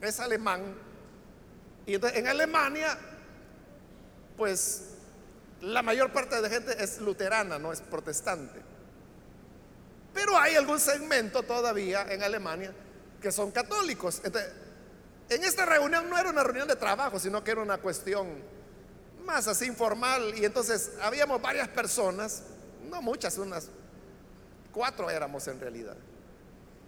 es 0.00 0.20
alemán, 0.20 0.74
y 1.86 1.94
en 1.94 2.26
Alemania, 2.26 2.98
pues 4.36 4.90
la 5.62 5.82
mayor 5.82 6.12
parte 6.12 6.40
de 6.40 6.50
gente 6.50 6.82
es 6.82 7.00
luterana, 7.00 7.58
no 7.58 7.72
es 7.72 7.80
protestante. 7.80 8.60
Pero 10.12 10.38
hay 10.38 10.56
algún 10.56 10.78
segmento 10.78 11.42
todavía 11.42 12.06
en 12.12 12.22
Alemania 12.22 12.72
que 13.22 13.32
son 13.32 13.50
católicos. 13.50 14.20
En 15.28 15.44
esta 15.44 15.66
reunión 15.66 16.08
no 16.08 16.18
era 16.18 16.30
una 16.30 16.42
reunión 16.42 16.68
de 16.68 16.76
trabajo, 16.76 17.18
sino 17.18 17.42
que 17.44 17.50
era 17.50 17.60
una 17.60 17.78
cuestión 17.78 18.28
más 19.24 19.46
así 19.46 19.66
informal. 19.66 20.34
Y 20.36 20.44
entonces 20.44 20.92
habíamos 21.00 21.40
varias 21.40 21.68
personas, 21.68 22.42
no 22.88 23.02
muchas, 23.02 23.36
unas 23.38 23.68
cuatro 24.72 25.10
éramos 25.10 25.46
en 25.48 25.60
realidad. 25.60 25.96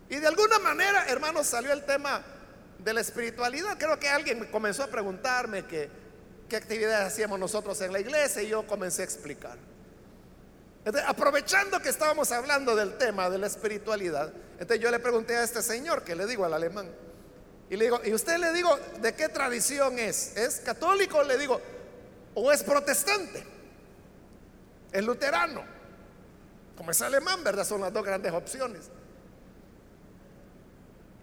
Y 0.09 0.17
de 0.17 0.27
alguna 0.27 0.59
manera, 0.59 1.07
hermanos, 1.07 1.47
salió 1.47 1.73
el 1.73 1.85
tema 1.85 2.23
de 2.79 2.93
la 2.93 3.01
espiritualidad. 3.01 3.79
Creo 3.79 3.99
que 3.99 4.09
alguien 4.09 4.47
comenzó 4.47 4.85
a 4.85 4.89
preguntarme 4.89 5.67
qué 5.67 5.91
actividades 6.57 7.13
hacíamos 7.13 7.39
nosotros 7.39 7.81
en 7.81 7.93
la 7.93 8.01
iglesia 8.01 8.43
y 8.43 8.49
yo 8.49 8.67
comencé 8.67 9.03
a 9.03 9.05
explicar 9.05 9.57
aprovechando 11.07 11.81
que 11.81 11.91
estábamos 11.91 12.33
hablando 12.33 12.75
del 12.75 12.97
tema 12.97 13.29
de 13.29 13.39
la 13.39 13.47
espiritualidad, 13.47 14.33
entonces 14.53 14.81
yo 14.81 14.91
le 14.91 14.99
pregunté 14.99 15.37
a 15.37 15.45
este 15.45 15.63
señor, 15.63 16.03
que 16.03 16.15
le 16.15 16.27
digo 16.27 16.45
al 16.45 16.55
alemán, 16.55 16.89
y 17.71 17.77
le 17.77 17.85
digo, 17.85 18.01
¿y 18.05 18.13
usted 18.13 18.37
le 18.39 18.53
digo 18.53 18.77
de 19.01 19.15
qué 19.15 19.29
tradición 19.29 19.97
es? 19.99 20.37
¿Es 20.37 20.57
católico? 20.59 21.23
Le 21.23 21.39
digo, 21.39 21.61
¿o 22.35 22.51
es 22.51 22.65
protestante? 22.65 23.45
¿Es 24.91 25.05
luterano? 25.05 25.63
Como 26.77 26.91
es 26.91 27.01
alemán, 27.01 27.45
¿verdad? 27.45 27.65
Son 27.65 27.81
las 27.81 27.93
dos 27.93 28.05
grandes 28.05 28.33
opciones. 28.33 28.91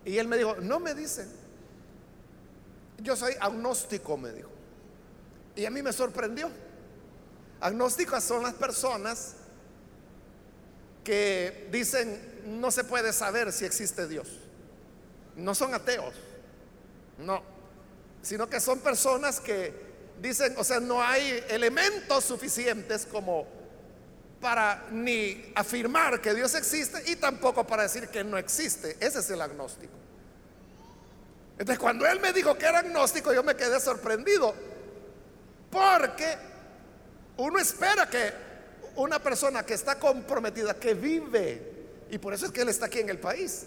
Y 0.06 0.18
él 0.18 0.30
me 0.30 0.38
dijo, 0.38 0.56
no 0.62 0.80
me 0.80 0.94
dice. 0.94 1.28
Yo 3.00 3.18
soy 3.18 3.34
agnóstico, 3.42 4.16
me 4.16 4.32
dijo. 4.32 4.50
Y 5.54 5.66
a 5.66 5.70
mí 5.70 5.82
me 5.82 5.92
sorprendió. 5.92 6.50
Agnósticas 7.60 8.24
son 8.24 8.44
las 8.44 8.54
personas 8.54 9.36
que 11.04 11.68
dicen 11.72 12.38
no 12.46 12.72
se 12.72 12.86
puede 12.86 13.12
saber 13.12 13.52
si 13.52 13.66
existe 13.66 14.08
Dios. 14.08 14.40
No 15.36 15.54
son 15.54 15.74
ateos, 15.74 16.16
no, 17.18 17.42
sino 18.22 18.50
que 18.50 18.60
son 18.60 18.80
personas 18.80 19.40
que 19.40 19.74
dicen, 20.22 20.56
o 20.58 20.64
sea, 20.64 20.80
no 20.80 21.02
hay 21.02 21.44
elementos 21.50 22.24
suficientes 22.24 23.06
como 23.06 23.48
para 24.42 24.86
ni 24.92 25.52
afirmar 25.56 26.22
que 26.22 26.34
Dios 26.34 26.54
existe 26.56 27.10
y 27.10 27.16
tampoco 27.16 27.66
para 27.66 27.84
decir 27.84 28.08
que 28.10 28.24
no 28.24 28.38
existe. 28.38 28.98
Ese 29.00 29.20
es 29.20 29.30
el 29.30 29.42
agnóstico. 29.42 29.94
Entonces 31.54 31.80
cuando 31.80 32.06
él 32.06 32.20
me 32.20 32.34
dijo 32.34 32.56
que 32.58 32.66
era 32.66 32.80
agnóstico, 32.80 33.34
yo 33.34 33.44
me 33.44 33.56
quedé 33.56 33.80
sorprendido. 33.80 34.54
Porque 35.72 36.38
uno 37.38 37.60
espera 37.60 38.08
que 38.10 38.32
una 38.96 39.20
persona 39.20 39.64
que 39.64 39.74
está 39.74 39.98
comprometida, 39.98 40.76
que 40.76 40.94
vive, 40.94 41.88
y 42.10 42.18
por 42.20 42.34
eso 42.34 42.46
es 42.46 42.52
que 42.52 42.62
él 42.62 42.70
está 42.70 42.86
aquí 42.86 43.00
en 43.00 43.10
el 43.10 43.20
país, 43.20 43.66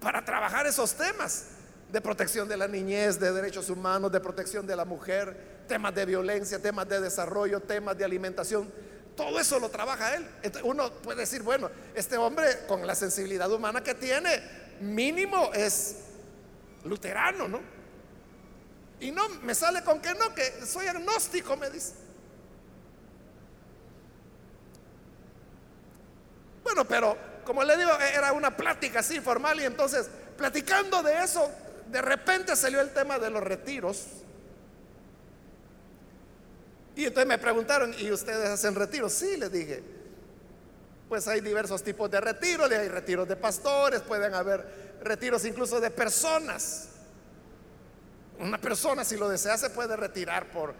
para 0.00 0.24
trabajar 0.24 0.66
esos 0.66 0.94
temas 0.94 1.44
de 1.90 2.00
protección 2.00 2.48
de 2.48 2.56
la 2.56 2.68
niñez, 2.68 3.18
de 3.18 3.32
derechos 3.32 3.68
humanos, 3.68 4.12
de 4.12 4.20
protección 4.20 4.66
de 4.66 4.76
la 4.76 4.84
mujer, 4.84 5.64
temas 5.66 5.94
de 5.94 6.04
violencia, 6.04 6.60
temas 6.60 6.88
de 6.88 7.00
desarrollo, 7.00 7.60
temas 7.60 7.96
de 7.96 8.04
alimentación. 8.04 8.70
Todo 9.16 9.40
eso 9.40 9.58
lo 9.58 9.68
trabaja 9.68 10.14
él. 10.14 10.26
uno 10.62 10.92
puede 10.92 11.20
decir, 11.20 11.42
bueno, 11.42 11.70
este 11.94 12.16
hombre 12.16 12.66
con 12.68 12.86
la 12.86 12.94
sensibilidad 12.94 13.50
humana 13.50 13.82
que 13.82 13.94
tiene, 13.94 14.40
mínimo 14.80 15.50
es 15.52 15.96
luterano, 16.84 17.48
¿no? 17.48 17.60
Y 19.00 19.10
no, 19.10 19.28
me 19.42 19.54
sale 19.54 19.82
con 19.82 20.00
que 20.00 20.14
no, 20.14 20.34
que 20.34 20.64
soy 20.64 20.86
agnóstico, 20.86 21.56
me 21.56 21.70
dice. 21.70 21.94
Bueno, 26.62 26.84
pero 26.84 27.16
como 27.44 27.64
le 27.64 27.76
digo, 27.76 27.90
era 28.14 28.32
una 28.32 28.56
plática 28.56 29.00
así 29.00 29.18
formal 29.20 29.58
y 29.60 29.64
entonces, 29.64 30.08
platicando 30.36 31.02
de 31.02 31.24
eso, 31.24 31.50
de 31.90 32.02
repente 32.02 32.54
salió 32.56 32.80
el 32.80 32.90
tema 32.90 33.18
de 33.18 33.30
los 33.30 33.42
retiros. 33.42 34.06
Y 36.96 37.04
entonces 37.06 37.28
me 37.28 37.38
preguntaron, 37.38 37.94
¿y 37.98 38.10
ustedes 38.10 38.48
hacen 38.48 38.74
retiros? 38.74 39.12
Sí, 39.12 39.36
les 39.36 39.50
dije. 39.50 39.82
Pues 41.08 41.26
hay 41.26 41.40
diversos 41.40 41.82
tipos 41.82 42.10
de 42.10 42.20
retiros, 42.20 42.70
hay 42.70 42.88
retiros 42.88 43.26
de 43.26 43.36
pastores, 43.36 44.00
pueden 44.02 44.34
haber 44.34 44.98
retiros 45.02 45.44
incluso 45.44 45.80
de 45.80 45.90
personas. 45.90 46.88
Una 48.38 48.58
persona 48.58 49.04
si 49.04 49.16
lo 49.16 49.28
desea 49.28 49.58
se 49.58 49.70
puede 49.70 49.96
retirar 49.96 50.50
por 50.50 50.74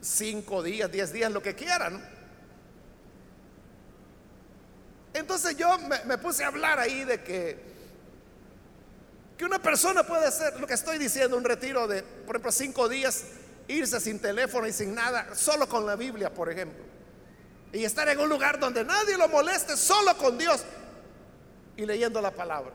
cinco 0.00 0.62
días, 0.62 0.90
diez 0.90 1.12
días, 1.12 1.30
lo 1.32 1.42
que 1.42 1.54
quieran. 1.54 2.16
Entonces 5.14 5.56
yo 5.56 5.78
me, 5.78 6.18
puse 6.18 6.44
a 6.44 6.48
hablar 6.48 6.78
ahí 6.78 7.04
de 7.04 7.22
que, 7.22 7.75
que 9.36 9.44
una 9.44 9.58
persona 9.58 10.02
puede 10.02 10.26
hacer 10.26 10.58
lo 10.58 10.66
que 10.66 10.74
estoy 10.74 10.98
diciendo, 10.98 11.36
un 11.36 11.44
retiro 11.44 11.86
de, 11.86 12.02
por 12.02 12.36
ejemplo, 12.36 12.52
cinco 12.52 12.88
días, 12.88 13.24
irse 13.68 14.00
sin 14.00 14.18
teléfono 14.18 14.66
y 14.66 14.72
sin 14.72 14.94
nada, 14.94 15.34
solo 15.34 15.68
con 15.68 15.84
la 15.84 15.96
Biblia, 15.96 16.32
por 16.32 16.50
ejemplo. 16.50 16.84
Y 17.72 17.84
estar 17.84 18.08
en 18.08 18.18
un 18.18 18.28
lugar 18.28 18.58
donde 18.58 18.84
nadie 18.84 19.18
lo 19.18 19.28
moleste, 19.28 19.76
solo 19.76 20.16
con 20.16 20.38
Dios 20.38 20.64
y 21.76 21.84
leyendo 21.84 22.20
la 22.22 22.30
palabra. 22.30 22.72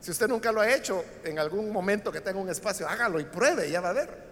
Si 0.00 0.10
usted 0.10 0.28
nunca 0.28 0.52
lo 0.52 0.60
ha 0.60 0.70
hecho, 0.70 1.04
en 1.24 1.38
algún 1.38 1.72
momento 1.72 2.12
que 2.12 2.20
tenga 2.20 2.38
un 2.38 2.48
espacio, 2.50 2.88
hágalo 2.88 3.20
y 3.20 3.24
pruebe, 3.24 3.70
ya 3.70 3.80
va 3.80 3.90
a 3.90 3.94
ver. 3.94 4.30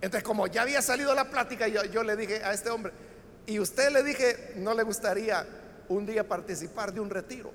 Entonces, 0.00 0.22
como 0.22 0.46
ya 0.46 0.62
había 0.62 0.80
salido 0.80 1.14
la 1.14 1.28
plática, 1.30 1.68
yo, 1.68 1.84
yo 1.84 2.02
le 2.02 2.16
dije 2.16 2.42
a 2.44 2.52
este 2.52 2.70
hombre, 2.70 2.92
y 3.46 3.58
usted 3.60 3.90
le 3.90 4.02
dije, 4.02 4.54
no 4.56 4.74
le 4.74 4.82
gustaría 4.82 5.46
un 5.88 6.06
día 6.06 6.26
participar 6.26 6.92
de 6.92 7.00
un 7.00 7.10
retiro. 7.10 7.50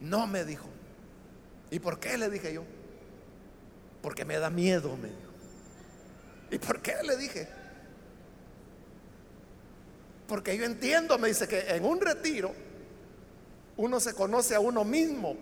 No 0.00 0.26
me 0.26 0.44
dijo. 0.44 0.68
¿Y 1.70 1.78
por 1.78 2.00
qué 2.00 2.16
le 2.18 2.28
dije 2.30 2.52
yo? 2.52 2.64
Porque 4.02 4.24
me 4.24 4.38
da 4.38 4.50
miedo, 4.50 4.96
me 4.96 5.08
dijo. 5.08 5.30
¿Y 6.50 6.58
por 6.58 6.80
qué 6.80 6.94
le 7.04 7.16
dije? 7.16 7.48
Porque 10.26 10.56
yo 10.56 10.64
entiendo, 10.64 11.18
me 11.18 11.28
dice 11.28 11.46
que 11.46 11.60
en 11.74 11.84
un 11.84 12.00
retiro 12.00 12.52
uno 13.76 14.00
se 14.00 14.14
conoce 14.14 14.54
a 14.54 14.60
uno 14.60 14.84
mismo. 14.84 15.36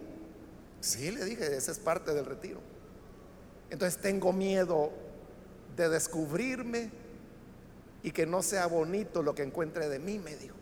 Sí, 0.80 1.10
le 1.10 1.24
dije, 1.24 1.56
esa 1.56 1.72
es 1.72 1.78
parte 1.78 2.12
del 2.14 2.24
retiro. 2.24 2.60
Entonces 3.70 4.00
tengo 4.00 4.32
miedo 4.32 4.90
de 5.76 5.88
descubrirme 5.88 6.90
y 8.02 8.10
que 8.10 8.26
no 8.26 8.42
sea 8.42 8.66
bonito 8.66 9.22
lo 9.22 9.34
que 9.34 9.42
encuentre 9.42 9.88
de 9.88 9.98
mí, 9.98 10.18
me 10.18 10.36
dijo. 10.36 10.57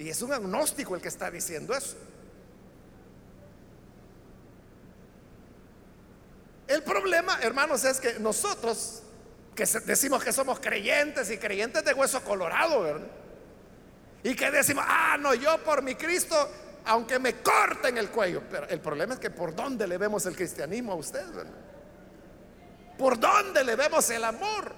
Y 0.00 0.08
es 0.08 0.22
un 0.22 0.32
agnóstico 0.32 0.94
el 0.94 1.02
que 1.02 1.08
está 1.08 1.30
diciendo 1.30 1.74
eso. 1.74 1.94
El 6.66 6.82
problema, 6.82 7.38
hermanos, 7.42 7.84
es 7.84 8.00
que 8.00 8.18
nosotros, 8.18 9.02
que 9.54 9.66
decimos 9.84 10.24
que 10.24 10.32
somos 10.32 10.58
creyentes 10.58 11.30
y 11.30 11.36
creyentes 11.36 11.84
de 11.84 11.92
hueso 11.92 12.24
colorado, 12.24 12.80
¿verdad? 12.80 13.08
Y 14.22 14.34
que 14.34 14.50
decimos, 14.50 14.84
ah, 14.88 15.18
no, 15.20 15.34
yo 15.34 15.62
por 15.64 15.82
mi 15.82 15.94
Cristo, 15.96 16.50
aunque 16.86 17.18
me 17.18 17.42
corten 17.42 17.98
el 17.98 18.08
cuello. 18.08 18.42
Pero 18.50 18.68
el 18.68 18.80
problema 18.80 19.12
es 19.12 19.20
que 19.20 19.28
por 19.28 19.54
dónde 19.54 19.86
le 19.86 19.98
vemos 19.98 20.24
el 20.24 20.34
cristianismo 20.34 20.92
a 20.92 20.96
usted, 20.96 21.26
¿Por 22.96 23.20
dónde 23.20 23.64
le 23.64 23.76
vemos 23.76 24.08
el 24.08 24.24
amor? 24.24 24.74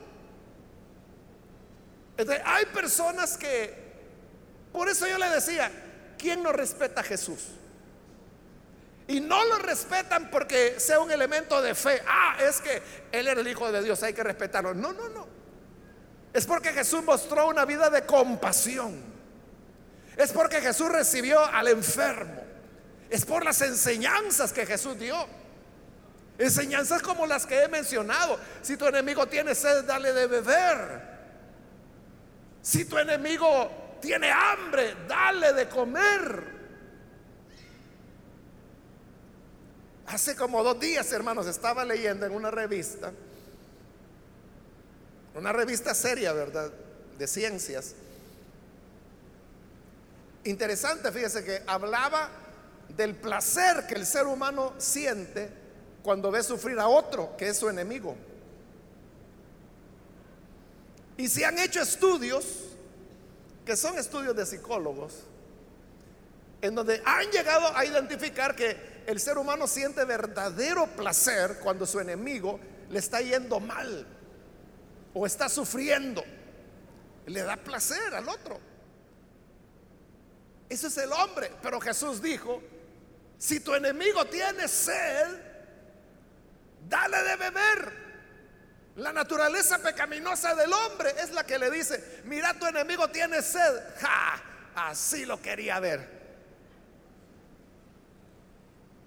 Entonces, 2.17 2.43
hay 2.45 2.67
personas 2.67 3.39
que, 3.39 3.82
por 4.73 4.89
eso 4.89 5.07
yo 5.07 5.19
le 5.19 5.29
decía, 5.29 5.71
¿quién 6.19 6.43
no 6.43 6.53
respeta 6.53 7.03
a 7.03 7.05
Jesús? 7.05 7.49
Y 9.09 9.21
no 9.21 9.45
lo 9.45 9.59
respetan 9.59 10.31
porque 10.31 10.79
sea 10.79 11.01
un 11.01 11.11
elemento 11.11 11.61
de 11.61 11.75
fe. 11.75 12.03
Ah, 12.07 12.37
es 12.41 12.61
que 12.61 12.83
Él 13.11 13.29
era 13.29 13.41
el 13.41 13.49
Hijo 13.49 13.71
de 13.71 13.83
Dios, 13.83 14.03
hay 14.03 14.15
que 14.15 14.23
respetarlo. 14.23 14.75
No, 14.75 14.93
no, 14.93 15.09
no. 15.09 15.27
Es 16.33 16.47
porque 16.47 16.71
Jesús 16.73 17.03
mostró 17.05 17.49
una 17.49 17.65
vida 17.65 17.91
de 17.91 18.07
compasión. 18.07 19.03
Es 20.17 20.33
porque 20.33 20.61
Jesús 20.61 20.91
recibió 20.91 21.45
al 21.45 21.69
enfermo. 21.69 22.43
Es 23.11 23.27
por 23.27 23.45
las 23.45 23.61
enseñanzas 23.61 24.53
que 24.53 24.65
Jesús 24.65 24.99
dio. 24.99 25.27
Enseñanzas 26.39 27.03
como 27.03 27.27
las 27.27 27.45
que 27.45 27.63
he 27.63 27.69
mencionado. 27.69 28.39
Si 28.63 28.77
tu 28.77 28.87
enemigo 28.87 29.27
tiene 29.27 29.55
sed, 29.55 29.85
dale 29.85 30.13
de 30.13 30.27
beber. 30.27 31.13
Si 32.63 32.85
tu 32.87 32.97
enemigo 32.97 33.71
tiene 34.03 34.31
hambre, 34.31 34.95
dale 35.09 35.55
de 35.55 35.69
comer. 35.69 36.53
Hace 40.09 40.37
como 40.37 40.63
dos 40.63 40.79
días, 40.79 41.11
hermanos, 41.13 41.47
estaba 41.47 41.87
leyendo 41.87 42.27
en 42.27 42.33
una 42.33 42.51
revista, 42.51 43.11
una 45.35 45.53
revista 45.55 45.95
seria, 45.95 46.35
¿verdad? 46.35 46.71
De 47.17 47.27
ciencias 47.27 47.95
Interesante, 50.45 51.13
fíjese 51.13 51.45
que 51.45 51.63
hablaba 51.67 52.29
del 52.89 53.15
placer 53.15 53.87
que 53.87 53.95
el 53.95 54.05
ser 54.05 54.27
humano 54.27 54.75
siente 54.79 55.49
cuando 56.03 56.33
ve 56.33 56.43
sufrir 56.43 56.81
a 56.81 56.89
otro, 56.89 57.37
que 57.37 57.49
es 57.49 57.57
su 57.57 57.69
enemigo. 57.69 58.17
Y 61.17 61.29
se 61.29 61.45
han 61.45 61.59
hecho 61.61 61.81
estudios, 61.81 62.72
que 63.65 63.77
son 63.77 63.99
estudios 63.99 64.35
de 64.35 64.47
psicólogos, 64.47 65.25
en 66.61 66.75
donde 66.75 67.03
han 67.05 67.31
llegado 67.31 67.77
a 67.77 67.85
identificar 67.85 68.55
que 68.55 69.03
el 69.07 69.21
ser 69.21 69.39
humano 69.39 69.67
siente 69.67 70.05
verdadero 70.05 70.87
placer 70.87 71.59
cuando 71.61 71.87
su 71.87 72.01
enemigo 72.01 72.59
le 72.91 72.99
está 72.99 73.21
yendo 73.21 73.59
mal 73.61 74.07
o 75.15 75.27
está 75.27 75.49
sufriendo. 75.49 76.23
Le 77.27 77.43
da 77.43 77.57
placer 77.57 78.15
al 78.15 78.29
otro. 78.29 78.59
Ese 80.69 80.87
es 80.87 80.99
el 80.99 81.13
hombre. 81.13 81.53
Pero 81.63 81.81
Jesús 81.81 82.23
dijo, 82.23 82.63
si 83.39 83.61
tu 83.61 83.75
enemigo 83.75 84.25
tiene 84.27 84.69
sed, 84.69 85.41
dale 86.89 87.23
de 87.23 87.37
beber. 87.37 88.02
La 88.97 89.13
naturaleza 89.13 89.79
pecaminosa 89.79 90.55
del 90.55 90.73
hombre 90.73 91.15
es 91.19 91.33
la 91.33 91.45
que 91.45 91.59
le 91.59 91.71
dice, 91.71 92.23
mira 92.25 92.53
tu 92.59 92.67
enemigo 92.67 93.09
tiene 93.09 93.41
sed. 93.41 93.83
Ja, 94.01 94.43
así 94.75 95.25
lo 95.25 95.41
quería 95.41 95.81
ver. 95.81 96.23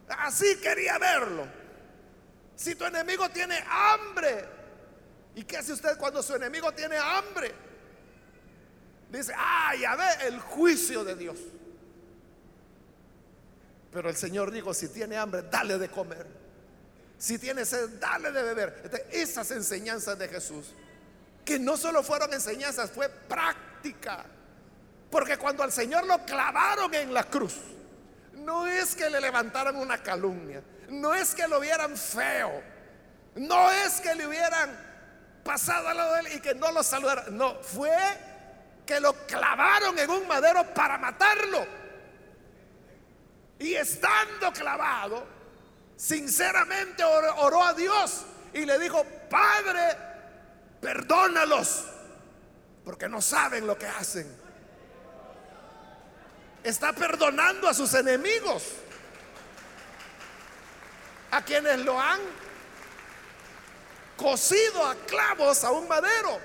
Así 0.08 0.58
quería 0.58 0.98
verlo. 0.98 1.48
Si 2.56 2.74
tu 2.76 2.86
enemigo 2.86 3.30
tiene 3.30 3.64
hambre, 3.68 4.46
¿y 5.36 5.44
qué 5.44 5.58
hace 5.58 5.74
usted 5.74 5.98
cuando 5.98 6.24
su 6.24 6.36
enemigo 6.36 6.72
tiene 6.72 6.98
hambre? 6.98 7.54
Dice, 9.12 9.34
ah, 9.38 9.76
ya 9.80 9.96
ve 9.96 10.28
el 10.28 10.40
juicio 10.40 11.04
de 11.04 11.16
Dios. 11.16 11.40
Pero 13.92 14.10
el 14.10 14.16
Señor 14.16 14.52
dijo, 14.52 14.74
si 14.74 14.90
tiene 14.90 15.16
hambre, 15.16 15.44
dale 15.44 15.78
de 15.78 15.90
comer. 15.90 16.45
Si 17.18 17.40
tiene 17.40 17.66
sed, 17.66 17.90
dale 18.00 18.32
de 18.32 18.44
beber. 18.44 19.08
esas 19.12 19.50
enseñanzas 19.52 20.18
de 20.18 20.28
Jesús, 20.28 20.74
que 21.44 21.60
no 21.60 21.78
solo 21.78 22.04
fueron 22.04 22.34
enseñanzas, 22.34 22.92
fue 22.92 23.10
práctica. 23.10 24.26
Porque 25.10 25.38
cuando 25.38 25.64
al 25.64 25.72
Señor 25.72 26.06
lo 26.06 26.26
clavaron 26.26 26.94
en 26.94 27.14
la 27.14 27.24
cruz, 27.24 27.56
no 28.34 28.68
es 28.68 28.96
que 28.96 29.10
le 29.10 29.22
levantaran 29.22 29.76
una 29.76 30.02
calumnia, 30.02 30.62
no 30.90 31.14
es 31.14 31.34
que 31.34 31.48
lo 31.48 31.60
vieran 31.60 31.96
feo, 31.96 32.62
no 33.36 33.72
es 33.72 34.02
que 34.02 34.14
le 34.16 34.28
hubieran 34.28 34.70
pasado 35.44 35.88
al 35.88 35.98
lado 35.98 36.14
de 36.16 36.20
él 36.22 36.28
y 36.36 36.40
que 36.42 36.56
no 36.56 36.72
lo 36.72 36.84
saludaran, 36.84 37.38
no, 37.38 37.56
fue 37.62 37.96
que 38.86 39.00
lo 39.00 39.14
clavaron 39.26 39.98
en 39.98 40.10
un 40.10 40.28
madero 40.28 40.74
para 40.74 40.98
matarlo. 40.98 41.66
Y 43.58 43.74
estando 43.74 44.52
clavado, 44.52 45.35
sinceramente 45.98 47.04
oró, 47.04 47.64
a 47.64 47.74
Dios 47.74 48.26
y 48.54 48.66
le 48.66 48.78
dijo, 48.80 49.06
Padre, 49.30 49.98
perdónalos, 50.82 51.86
porque 52.84 53.08
no 53.10 53.22
saben 53.22 53.66
lo 53.66 53.78
que 53.78 53.88
hacen. 53.88 54.46
Está 56.64 56.94
perdonando 56.94 57.68
a 57.68 57.74
sus 57.74 57.94
enemigos, 57.94 58.64
a 61.32 61.44
quienes 61.44 61.80
lo 61.80 62.00
han 62.00 62.20
cosido 64.18 64.86
a 64.86 64.96
clavos 64.96 65.64
a 65.64 65.72
un 65.72 65.88
madero, 65.88 66.40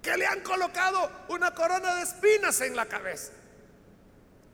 que 0.00 0.16
le 0.16 0.26
han 0.26 0.40
colocado 0.40 1.10
una 1.28 1.52
corona 1.52 1.96
de 1.96 2.02
espinas 2.02 2.60
en 2.60 2.76
la 2.76 2.86
cabeza. 2.86 3.32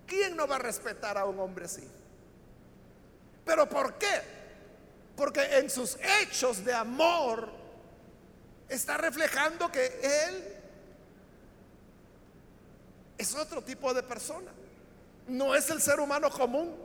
¿Quién 0.06 0.37
no 0.37 0.46
va 0.46 0.56
a 0.56 0.61
respetar 0.61 1.18
a 1.18 1.24
un 1.24 1.38
hombre 1.40 1.66
así? 1.66 1.87
¿Pero 3.48 3.66
por 3.66 3.94
qué? 3.94 4.20
Porque 5.16 5.40
en 5.56 5.70
sus 5.70 5.96
hechos 6.20 6.62
de 6.66 6.74
amor 6.74 7.48
está 8.68 8.98
reflejando 8.98 9.72
que 9.72 9.87
Él 10.02 10.54
es 13.16 13.34
otro 13.34 13.62
tipo 13.62 13.94
de 13.94 14.02
persona. 14.02 14.52
No 15.28 15.54
es 15.54 15.70
el 15.70 15.80
ser 15.80 15.98
humano 15.98 16.28
común. 16.28 16.76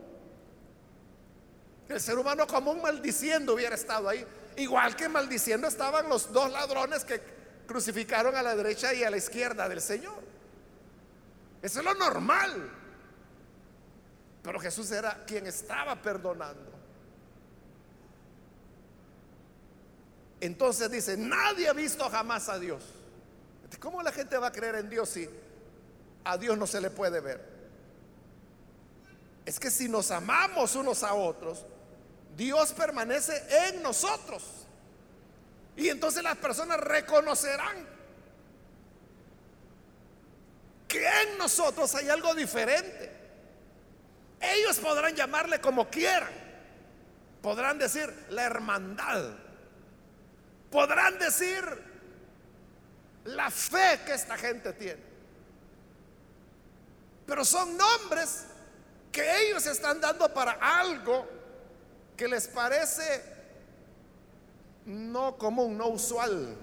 El 1.90 2.00
ser 2.00 2.18
humano 2.18 2.48
común 2.48 2.82
maldiciendo 2.82 3.56
hubiera 3.56 3.76
estado 3.76 4.08
ahí. 4.08 4.26
Igual 4.56 4.96
que 4.96 5.10
maldiciendo 5.10 5.68
estaban 5.68 6.08
los 6.08 6.32
dos 6.32 6.50
ladrones 6.50 7.04
que 7.04 7.22
crucificaron 7.68 8.38
a 8.38 8.42
la 8.42 8.56
derecha 8.56 8.94
y 8.94 9.04
a 9.04 9.10
la 9.10 9.18
izquierda 9.18 9.68
del 9.68 9.82
Señor. 9.82 10.24
Eso 11.62 11.80
es 11.80 11.86
lo 11.86 11.94
normal. 11.96 12.83
Pero 14.44 14.60
Jesús 14.60 14.92
era 14.92 15.24
quien 15.26 15.48
estaba 15.48 15.96
perdonando. 15.96 16.72
Entonces 20.42 20.92
dice, 20.92 21.16
nadie 21.16 21.70
ha 21.70 21.74
visto 21.74 22.08
jamás 22.10 22.50
a 22.50 22.60
Dios. 22.60 22.84
¿Cómo 23.80 24.04
la 24.04 24.12
gente 24.12 24.38
va 24.38 24.48
a 24.48 24.52
creer 24.52 24.76
en 24.76 24.90
Dios 24.90 25.10
si 25.10 25.30
a 26.26 26.38
Dios 26.38 26.58
no 26.58 26.68
se 26.68 26.82
le 26.82 26.90
puede 26.90 27.22
ver? 27.22 27.42
Es 29.46 29.60
que 29.60 29.72
si 29.72 29.88
nos 29.88 30.12
amamos 30.12 30.76
unos 30.76 31.04
a 31.04 31.14
otros, 31.14 31.66
Dios 32.36 32.74
permanece 32.74 33.42
en 33.68 33.82
nosotros. 33.82 34.44
Y 35.78 35.88
entonces 35.88 36.22
las 36.22 36.38
personas 36.38 36.80
reconocerán 36.80 37.88
que 40.88 41.06
en 41.06 41.38
nosotros 41.38 41.96
hay 41.96 42.10
algo 42.10 42.36
diferente. 42.36 43.13
Ellos 44.44 44.78
podrán 44.80 45.16
llamarle 45.16 45.62
como 45.62 45.90
quieran. 45.90 46.32
Podrán 47.42 47.78
decir 47.80 48.14
la 48.30 48.44
hermandad. 48.44 49.36
Podrán 50.70 51.18
decir 51.18 51.64
la 53.24 53.50
fe 53.50 54.02
que 54.06 54.14
esta 54.14 54.38
gente 54.38 54.74
tiene. 54.74 55.02
Pero 57.26 57.46
son 57.46 57.78
nombres 57.78 58.46
que 59.14 59.48
ellos 59.48 59.66
están 59.66 60.02
dando 60.02 60.34
para 60.34 60.52
algo 60.54 61.26
que 62.18 62.28
les 62.28 62.48
parece 62.50 63.24
no 64.86 65.38
común, 65.38 65.78
no 65.78 65.88
usual. 65.88 66.58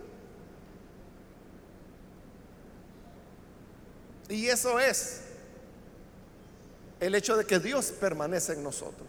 Y 4.28 4.48
eso 4.48 4.78
es 4.78 5.29
el 7.00 7.14
hecho 7.14 7.36
de 7.36 7.44
que 7.44 7.58
Dios 7.58 7.92
permanece 7.98 8.52
en 8.52 8.62
nosotros. 8.62 9.08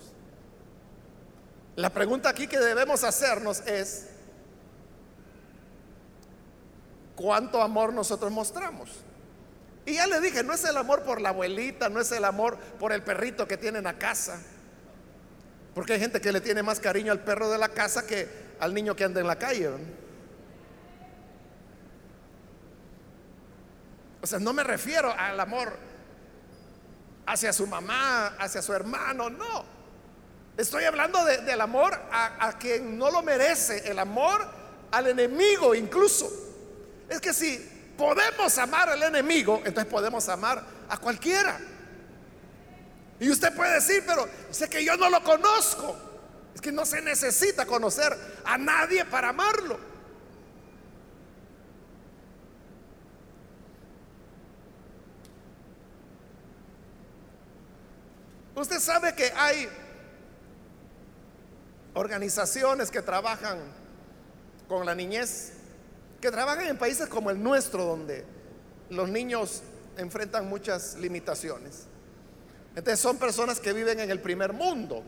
La 1.75 1.89
pregunta 1.89 2.30
aquí 2.30 2.47
que 2.47 2.60
debemos 2.60 3.04
hacernos 3.04 3.62
es, 3.67 4.08
¿cuánto 7.15 7.62
amor 7.62 7.93
nosotros 7.93 8.32
mostramos? 8.32 8.89
Y 9.86 9.95
ya 9.95 10.08
le 10.08 10.21
dije, 10.21 10.43
no 10.43 10.54
es 10.54 10.63
el 10.63 10.77
amor 10.77 11.04
por 11.04 11.19
la 11.19 11.30
abuelita, 11.30 11.89
no 11.89 11.99
es 11.99 12.12
el 12.12 12.23
amor 12.23 12.58
por 12.80 12.93
el 12.93 13.04
perrito 13.04 13.47
que 13.47 13.58
tiene 13.58 13.80
en 13.80 13.86
la 13.86 13.97
casa. 13.97 14.41
Porque 15.73 15.93
hay 15.93 15.99
gente 15.99 16.21
que 16.21 16.32
le 16.32 16.41
tiene 16.41 16.63
más 16.63 16.80
cariño 16.80 17.12
al 17.12 17.23
perro 17.23 17.49
de 17.49 17.58
la 17.58 17.69
casa 17.69 18.06
que 18.06 18.51
al 18.60 18.73
niño 18.73 18.95
que 18.95 19.04
anda 19.04 19.21
en 19.21 19.27
la 19.27 19.38
calle. 19.38 19.69
O 24.21 24.27
sea, 24.27 24.39
no 24.39 24.54
me 24.54 24.63
refiero 24.63 25.12
al 25.17 25.39
amor 25.39 25.90
hacia 27.25 27.53
su 27.53 27.67
mamá, 27.67 28.27
hacia 28.39 28.62
su 28.62 28.73
hermano, 28.73 29.29
no. 29.29 29.65
Estoy 30.57 30.84
hablando 30.84 31.23
del 31.23 31.62
amor 31.62 31.93
a, 32.12 32.47
a 32.47 32.57
quien 32.57 32.97
no 32.97 33.10
lo 33.10 33.21
merece, 33.21 33.89
el 33.89 33.99
amor 33.99 34.45
al 34.91 35.07
enemigo 35.07 35.73
incluso. 35.73 36.29
Es 37.10 37.19
que 37.19 37.34
si 37.34 37.57
podemos 37.97 38.57
amar 38.57 38.89
al 38.89 39.03
enemigo, 39.03 39.62
entonces 39.65 39.91
podemos 39.91 40.27
amar 40.29 40.63
a 40.89 40.97
cualquiera. 40.97 41.60
Y 43.19 43.29
usted 43.29 43.53
puede 43.55 43.75
decir, 43.75 44.03
pero 44.05 44.27
sé 44.49 44.67
que 44.69 44.84
yo 44.84 44.97
no 44.97 45.10
lo 45.10 45.23
conozco. 45.23 45.95
Es 46.55 46.60
que 46.60 46.71
no 46.71 46.86
se 46.86 47.01
necesita 47.01 47.65
conocer 47.65 48.17
a 48.43 48.57
nadie 48.57 49.05
para 49.05 49.29
amarlo. 49.29 49.90
Usted 58.62 58.80
sabe 58.80 59.15
que 59.15 59.34
hay 59.36 59.67
organizaciones 61.95 62.91
que 62.91 63.02
trabajan 63.02 63.58
con 64.67 64.86
la 64.86 64.93
niñez, 64.93 65.54
que 66.21 66.30
trabajan 66.30 66.67
en 66.67 66.78
países 66.78 67.08
como 67.10 67.32
el 67.32 67.41
nuestro, 67.41 67.86
donde 67.86 68.24
los 68.91 69.10
niños 69.10 69.63
enfrentan 69.97 70.47
muchas 70.47 70.93
limitaciones. 70.97 71.86
Entonces 72.76 73.00
son 73.00 73.17
personas 73.17 73.60
que 73.60 73.74
viven 73.74 74.00
en 74.00 74.12
el 74.12 74.21
primer 74.21 74.54
mundo, 74.54 75.04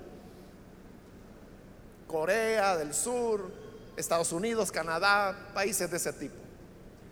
Corea 2.08 2.76
del 2.76 2.92
Sur, 2.92 3.52
Estados 3.96 4.32
Unidos, 4.32 4.72
Canadá, 4.72 5.52
países 5.54 5.92
de 5.92 5.98
ese 5.98 6.12
tipo. 6.14 6.36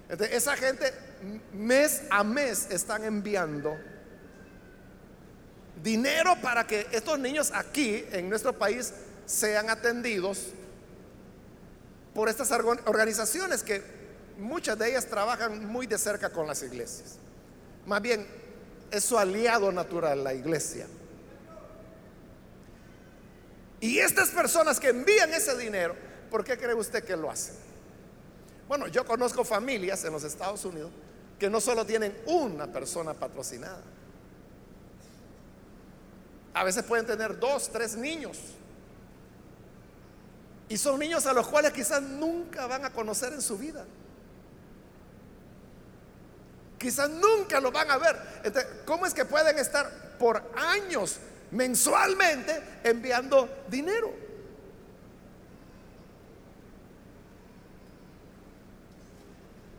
Entonces 0.10 0.38
esa 0.38 0.58
gente 0.58 0.91
mes 1.54 2.01
a 2.10 2.23
mes 2.23 2.65
están 2.71 3.04
enviando 3.04 3.77
dinero 5.81 6.35
para 6.41 6.65
que 6.65 6.87
estos 6.91 7.19
niños 7.19 7.51
aquí 7.53 8.05
en 8.11 8.29
nuestro 8.29 8.57
país 8.57 8.93
sean 9.25 9.69
atendidos 9.69 10.47
por 12.13 12.29
estas 12.29 12.51
organizaciones 12.51 13.63
que 13.63 13.83
muchas 14.37 14.77
de 14.77 14.89
ellas 14.89 15.05
trabajan 15.05 15.65
muy 15.65 15.87
de 15.87 15.97
cerca 15.97 16.29
con 16.29 16.47
las 16.47 16.61
iglesias. 16.63 17.15
Más 17.85 18.01
bien, 18.01 18.27
es 18.91 19.03
su 19.03 19.17
aliado 19.17 19.71
natural 19.71 20.23
la 20.23 20.33
iglesia. 20.33 20.85
Y 23.79 23.97
estas 23.97 24.29
personas 24.29 24.79
que 24.79 24.89
envían 24.89 25.33
ese 25.33 25.57
dinero, 25.57 25.95
¿por 26.29 26.43
qué 26.43 26.57
cree 26.57 26.75
usted 26.75 27.03
que 27.03 27.15
lo 27.15 27.31
hacen? 27.31 27.55
Bueno, 28.67 28.87
yo 28.87 29.05
conozco 29.05 29.43
familias 29.43 30.03
en 30.05 30.13
los 30.13 30.23
Estados 30.23 30.63
Unidos 30.65 30.91
que 31.39 31.49
no 31.49 31.59
solo 31.59 31.85
tienen 31.85 32.15
una 32.27 32.67
persona 32.67 33.15
patrocinada, 33.15 33.81
a 36.53 36.63
veces 36.63 36.83
pueden 36.83 37.05
tener 37.05 37.39
dos, 37.39 37.71
tres 37.71 37.95
niños. 37.95 38.37
Y 40.69 40.77
son 40.77 40.99
niños 40.99 41.25
a 41.25 41.33
los 41.33 41.47
cuales 41.47 41.71
quizás 41.73 42.01
nunca 42.01 42.67
van 42.67 42.85
a 42.85 42.91
conocer 42.91 43.33
en 43.33 43.41
su 43.41 43.57
vida. 43.57 43.85
Quizás 46.77 47.09
nunca 47.09 47.59
lo 47.59 47.71
van 47.71 47.91
a 47.91 47.97
ver. 47.97 48.83
¿cómo 48.85 49.05
es 49.05 49.13
que 49.13 49.25
pueden 49.25 49.57
estar 49.59 50.17
por 50.17 50.41
años, 50.55 51.17
mensualmente, 51.51 52.61
enviando 52.83 53.63
dinero? 53.69 54.13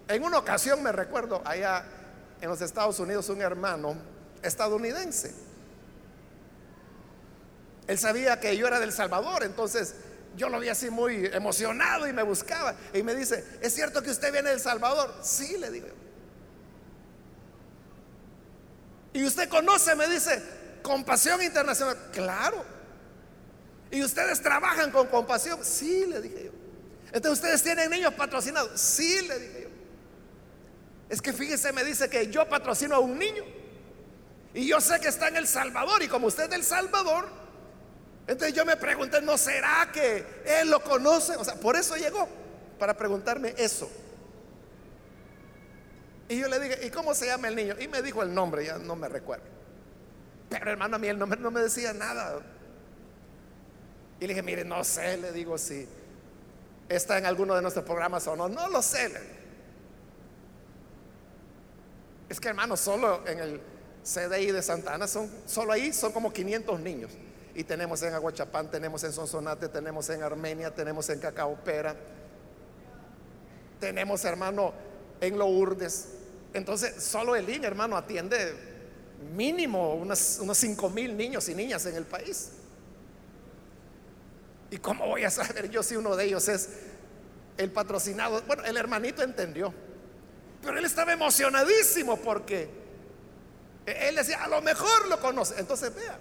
En 0.08 0.22
una 0.22 0.38
ocasión 0.38 0.82
me 0.82 0.92
recuerdo 0.92 1.40
allá 1.44 1.84
en 2.40 2.48
los 2.48 2.60
Estados 2.60 2.98
Unidos 2.98 3.28
un 3.30 3.40
hermano 3.40 3.96
estadounidense 4.42 5.51
él 7.86 7.98
sabía 7.98 8.38
que 8.40 8.56
yo 8.56 8.66
era 8.66 8.80
del 8.80 8.92
Salvador, 8.92 9.42
entonces 9.44 9.94
yo 10.36 10.48
lo 10.48 10.60
vi 10.60 10.68
así 10.68 10.90
muy 10.90 11.26
emocionado 11.26 12.06
y 12.06 12.12
me 12.12 12.22
buscaba. 12.22 12.74
Y 12.94 13.02
me 13.02 13.14
dice, 13.14 13.44
¿es 13.60 13.74
cierto 13.74 14.02
que 14.02 14.10
usted 14.10 14.32
viene 14.32 14.50
del 14.50 14.60
Salvador? 14.60 15.14
Sí, 15.22 15.58
le 15.58 15.70
digo. 15.70 15.88
Y 19.12 19.24
usted 19.24 19.48
conoce, 19.48 19.94
me 19.94 20.08
dice, 20.08 20.42
compasión 20.82 21.42
internacional. 21.42 21.96
Claro. 22.12 22.64
¿Y 23.90 24.02
ustedes 24.02 24.40
trabajan 24.40 24.90
con 24.90 25.08
compasión? 25.08 25.62
Sí, 25.62 26.06
le 26.06 26.22
dije 26.22 26.44
yo. 26.44 26.50
Entonces 27.12 27.32
ustedes 27.32 27.62
tienen 27.62 27.90
niños 27.90 28.14
patrocinados. 28.14 28.80
Sí, 28.80 29.20
le 29.28 29.38
dije 29.38 29.62
yo. 29.64 29.68
es 31.10 31.20
que 31.20 31.34
fíjese, 31.34 31.72
me 31.72 31.84
dice 31.84 32.08
que 32.08 32.30
yo 32.30 32.48
patrocino 32.48 32.94
a 32.94 33.00
un 33.00 33.18
niño. 33.18 33.44
Y 34.54 34.66
yo 34.66 34.80
sé 34.80 34.98
que 34.98 35.08
está 35.08 35.28
en 35.28 35.36
El 35.36 35.46
Salvador. 35.46 36.02
Y 36.02 36.08
como 36.08 36.28
usted 36.28 36.44
es 36.44 36.50
del 36.50 36.64
Salvador, 36.64 37.41
entonces 38.26 38.54
yo 38.54 38.64
me 38.64 38.76
pregunté, 38.76 39.20
¿no 39.20 39.36
será 39.36 39.90
que 39.92 40.24
él 40.46 40.70
lo 40.70 40.82
conoce? 40.82 41.36
O 41.36 41.44
sea, 41.44 41.54
por 41.54 41.76
eso 41.76 41.96
llegó, 41.96 42.28
para 42.78 42.96
preguntarme 42.96 43.54
eso. 43.58 43.90
Y 46.28 46.38
yo 46.38 46.48
le 46.48 46.60
dije, 46.60 46.86
¿y 46.86 46.90
cómo 46.90 47.14
se 47.14 47.26
llama 47.26 47.48
el 47.48 47.56
niño? 47.56 47.74
Y 47.80 47.88
me 47.88 48.00
dijo 48.00 48.22
el 48.22 48.32
nombre, 48.32 48.64
ya 48.64 48.78
no 48.78 48.96
me 48.96 49.08
recuerdo. 49.08 49.44
Pero 50.48 50.70
hermano, 50.70 50.96
a 50.96 50.98
mí 50.98 51.08
el 51.08 51.18
nombre 51.18 51.40
no 51.40 51.50
me 51.50 51.60
decía 51.60 51.92
nada. 51.92 52.40
Y 54.20 54.22
le 54.22 54.28
dije, 54.28 54.42
mire, 54.42 54.64
no 54.64 54.84
sé, 54.84 55.16
le 55.16 55.32
digo 55.32 55.58
si 55.58 55.86
está 56.88 57.18
en 57.18 57.26
alguno 57.26 57.54
de 57.54 57.62
nuestros 57.62 57.84
programas 57.84 58.26
o 58.28 58.36
no. 58.36 58.48
No 58.48 58.68
lo 58.68 58.80
sé. 58.82 59.10
Es 62.28 62.38
que 62.38 62.48
hermano, 62.48 62.76
solo 62.76 63.26
en 63.26 63.40
el 63.40 63.60
CDI 64.04 64.52
de 64.52 64.62
Santana 64.62 65.06
son, 65.06 65.30
solo 65.44 65.72
ahí 65.72 65.92
son 65.92 66.12
como 66.12 66.32
500 66.32 66.80
niños. 66.80 67.10
Y 67.54 67.64
tenemos 67.64 68.02
en 68.02 68.14
Aguachapán, 68.14 68.70
tenemos 68.70 69.04
en 69.04 69.12
Sonsonate, 69.12 69.68
tenemos 69.68 70.08
en 70.08 70.22
Armenia, 70.22 70.74
tenemos 70.74 71.08
en 71.10 71.18
Cacaopera, 71.18 71.94
tenemos 73.78 74.24
hermano 74.24 74.72
en 75.20 75.38
Lourdes. 75.38 76.08
Entonces, 76.54 77.02
solo 77.02 77.36
el 77.36 77.48
IN, 77.48 77.64
hermano, 77.64 77.96
atiende 77.96 78.54
mínimo 79.34 79.94
unos, 79.94 80.38
unos 80.40 80.56
5 80.58 80.90
mil 80.90 81.16
niños 81.16 81.48
y 81.48 81.54
niñas 81.54 81.84
en 81.86 81.96
el 81.96 82.04
país. 82.04 82.52
¿Y 84.70 84.78
cómo 84.78 85.06
voy 85.06 85.24
a 85.24 85.30
saber 85.30 85.68
yo 85.68 85.82
si 85.82 85.96
uno 85.96 86.16
de 86.16 86.24
ellos 86.24 86.48
es 86.48 86.70
el 87.58 87.70
patrocinado? 87.70 88.40
Bueno, 88.42 88.64
el 88.64 88.78
hermanito 88.78 89.22
entendió, 89.22 89.74
pero 90.62 90.78
él 90.78 90.84
estaba 90.86 91.12
emocionadísimo 91.12 92.16
porque 92.16 92.70
él 93.84 94.16
decía, 94.16 94.42
a 94.42 94.48
lo 94.48 94.62
mejor 94.62 95.08
lo 95.08 95.20
conoce. 95.20 95.60
Entonces, 95.60 95.94
vea, 95.94 96.18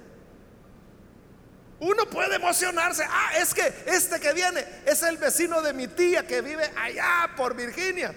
uno 1.82 2.06
puede 2.06 2.36
emocionarse, 2.36 3.04
ah, 3.10 3.32
es 3.40 3.56
que 3.56 3.74
este 3.88 4.20
que 4.20 4.34
viene 4.34 4.64
es 4.86 5.02
el 5.02 5.18
vecino 5.18 5.64
de 5.64 5.74
mi 5.74 5.88
tía 5.88 6.26
que 6.28 6.42
vive 6.42 6.72
allá 6.78 7.32
por 7.36 7.56
Virginia. 7.56 8.14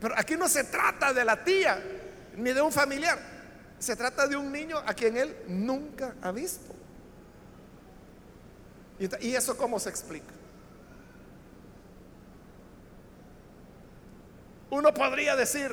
Pero 0.00 0.14
aquí 0.18 0.36
no 0.36 0.48
se 0.48 0.64
trata 0.64 1.12
de 1.12 1.24
la 1.24 1.44
tía 1.44 1.80
ni 2.34 2.52
de 2.52 2.60
un 2.60 2.72
familiar. 2.72 3.20
Se 3.78 3.94
trata 3.94 4.26
de 4.26 4.34
un 4.34 4.50
niño 4.50 4.78
a 4.84 4.94
quien 4.94 5.16
él 5.16 5.36
nunca 5.46 6.16
ha 6.22 6.32
visto. 6.32 6.74
¿Y 9.20 9.34
eso 9.36 9.56
cómo 9.56 9.78
se 9.78 9.90
explica? 9.90 10.34
Uno 14.70 14.92
podría 14.92 15.36
decir, 15.36 15.72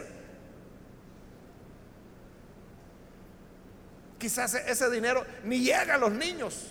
quizás 4.23 4.53
ese 4.53 4.89
dinero 4.89 5.25
ni 5.43 5.59
llega 5.59 5.95
a 5.95 5.97
los 5.97 6.13
niños, 6.13 6.67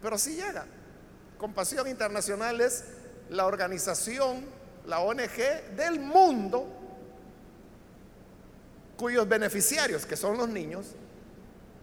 pero 0.00 0.16
sí 0.16 0.36
llega. 0.36 0.64
Compasión 1.36 1.88
Internacional 1.88 2.60
es 2.60 2.84
la 3.28 3.46
organización 3.46 4.44
la 4.86 5.00
ONG 5.00 5.74
del 5.74 5.98
mundo 5.98 6.68
cuyos 8.96 9.28
beneficiarios, 9.28 10.06
que 10.06 10.16
son 10.16 10.38
los 10.38 10.48
niños, 10.48 10.94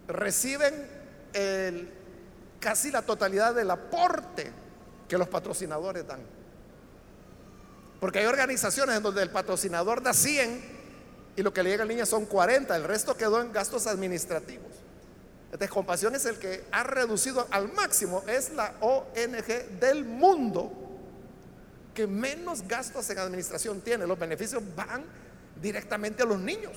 reciben 0.08 0.88
casi 2.62 2.92
la 2.92 3.02
totalidad 3.02 3.54
del 3.54 3.72
aporte 3.72 4.54
que 5.10 5.18
los 5.18 5.28
patrocinadores 5.28 6.08
dan. 6.08 6.22
Porque 8.00 8.20
hay 8.20 8.26
organizaciones 8.26 8.96
en 8.96 9.04
donde 9.04 9.22
el 9.22 9.32
patrocinador 9.32 10.02
da 10.02 10.14
100 10.14 10.79
y 11.40 11.42
lo 11.42 11.54
que 11.54 11.64
le 11.64 11.70
llega 11.70 11.84
al 11.84 11.88
niño 11.88 12.06
son 12.06 12.26
40, 12.26 12.76
el 12.76 12.84
resto 12.84 13.16
quedó 13.16 13.40
en 13.40 13.54
gastos 13.54 13.88
administrativos. 13.88 14.74
Entonces, 15.46 15.70
Compasión 15.70 16.14
es 16.14 16.26
el 16.26 16.38
que 16.38 16.66
ha 16.70 16.84
reducido 16.84 17.48
al 17.52 17.72
máximo, 17.72 18.26
es 18.28 18.50
la 18.50 18.74
ONG 18.82 19.80
del 19.80 20.04
mundo 20.04 20.70
que 21.94 22.08
menos 22.08 22.68
gastos 22.68 23.10
en 23.10 23.20
administración 23.20 23.80
tiene. 23.80 24.06
Los 24.06 24.20
beneficios 24.20 24.62
van 24.76 25.06
directamente 25.62 26.24
a 26.24 26.26
los 26.26 26.40
niños. 26.40 26.76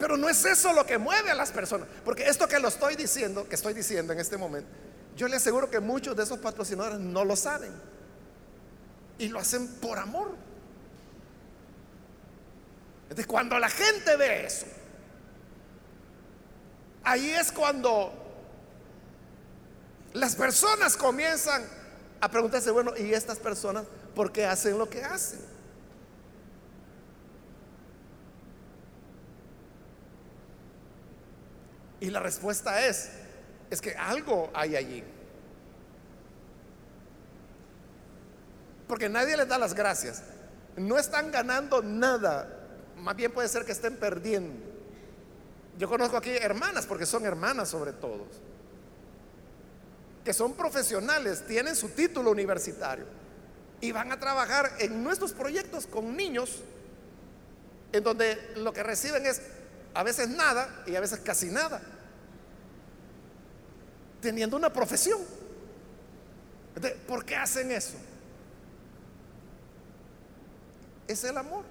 Pero 0.00 0.16
no 0.16 0.28
es 0.28 0.44
eso 0.44 0.72
lo 0.72 0.84
que 0.84 0.98
mueve 0.98 1.30
a 1.30 1.36
las 1.36 1.52
personas. 1.52 1.86
Porque 2.04 2.24
esto 2.24 2.48
que 2.48 2.58
lo 2.58 2.66
estoy 2.66 2.96
diciendo, 2.96 3.48
que 3.48 3.54
estoy 3.54 3.72
diciendo 3.72 4.12
en 4.12 4.18
este 4.18 4.36
momento, 4.36 4.68
yo 5.16 5.28
le 5.28 5.36
aseguro 5.36 5.70
que 5.70 5.78
muchos 5.78 6.16
de 6.16 6.24
esos 6.24 6.40
patrocinadores 6.40 6.98
no 6.98 7.24
lo 7.24 7.36
saben. 7.36 7.70
Y 9.16 9.28
lo 9.28 9.38
hacen 9.38 9.68
por 9.76 9.96
amor. 9.96 10.49
Entonces, 13.10 13.26
cuando 13.26 13.58
la 13.58 13.68
gente 13.68 14.16
ve 14.16 14.46
eso, 14.46 14.66
ahí 17.02 17.28
es 17.30 17.50
cuando 17.50 18.12
las 20.12 20.36
personas 20.36 20.96
comienzan 20.96 21.64
a 22.20 22.30
preguntarse, 22.30 22.70
bueno, 22.70 22.92
¿y 22.96 23.12
estas 23.12 23.38
personas 23.38 23.84
por 24.14 24.30
qué 24.30 24.46
hacen 24.46 24.78
lo 24.78 24.88
que 24.88 25.02
hacen? 25.02 25.40
Y 31.98 32.10
la 32.10 32.20
respuesta 32.20 32.86
es, 32.86 33.10
es 33.70 33.80
que 33.80 33.96
algo 33.96 34.52
hay 34.54 34.76
allí. 34.76 35.02
Porque 38.86 39.08
nadie 39.08 39.36
les 39.36 39.48
da 39.48 39.58
las 39.58 39.74
gracias. 39.74 40.22
No 40.76 40.96
están 40.96 41.32
ganando 41.32 41.82
nada. 41.82 42.59
Más 43.00 43.16
bien 43.16 43.32
puede 43.32 43.48
ser 43.48 43.64
que 43.64 43.72
estén 43.72 43.96
perdiendo. 43.96 44.54
Yo 45.78 45.88
conozco 45.88 46.16
aquí 46.16 46.30
hermanas, 46.30 46.86
porque 46.86 47.06
son 47.06 47.24
hermanas 47.24 47.68
sobre 47.68 47.92
todos 47.92 48.28
que 50.24 50.32
son 50.32 50.52
profesionales, 50.54 51.46
tienen 51.46 51.74
su 51.74 51.88
título 51.90 52.30
universitario 52.30 53.04
y 53.80 53.92
van 53.92 54.12
a 54.12 54.20
trabajar 54.20 54.72
en 54.78 55.02
nuestros 55.02 55.32
proyectos 55.32 55.86
con 55.86 56.16
niños, 56.16 56.60
en 57.92 58.04
donde 58.04 58.52
lo 58.56 58.72
que 58.72 58.82
reciben 58.82 59.24
es 59.24 59.40
a 59.94 60.02
veces 60.02 60.28
nada 60.28 60.84
y 60.86 60.94
a 60.94 61.00
veces 61.00 61.20
casi 61.20 61.46
nada, 61.46 61.80
teniendo 64.20 64.56
una 64.56 64.72
profesión. 64.72 65.20
¿Por 67.06 67.24
qué 67.24 67.36
hacen 67.36 67.72
eso? 67.72 67.96
Es 71.08 71.24
el 71.24 71.36
amor. 71.36 71.64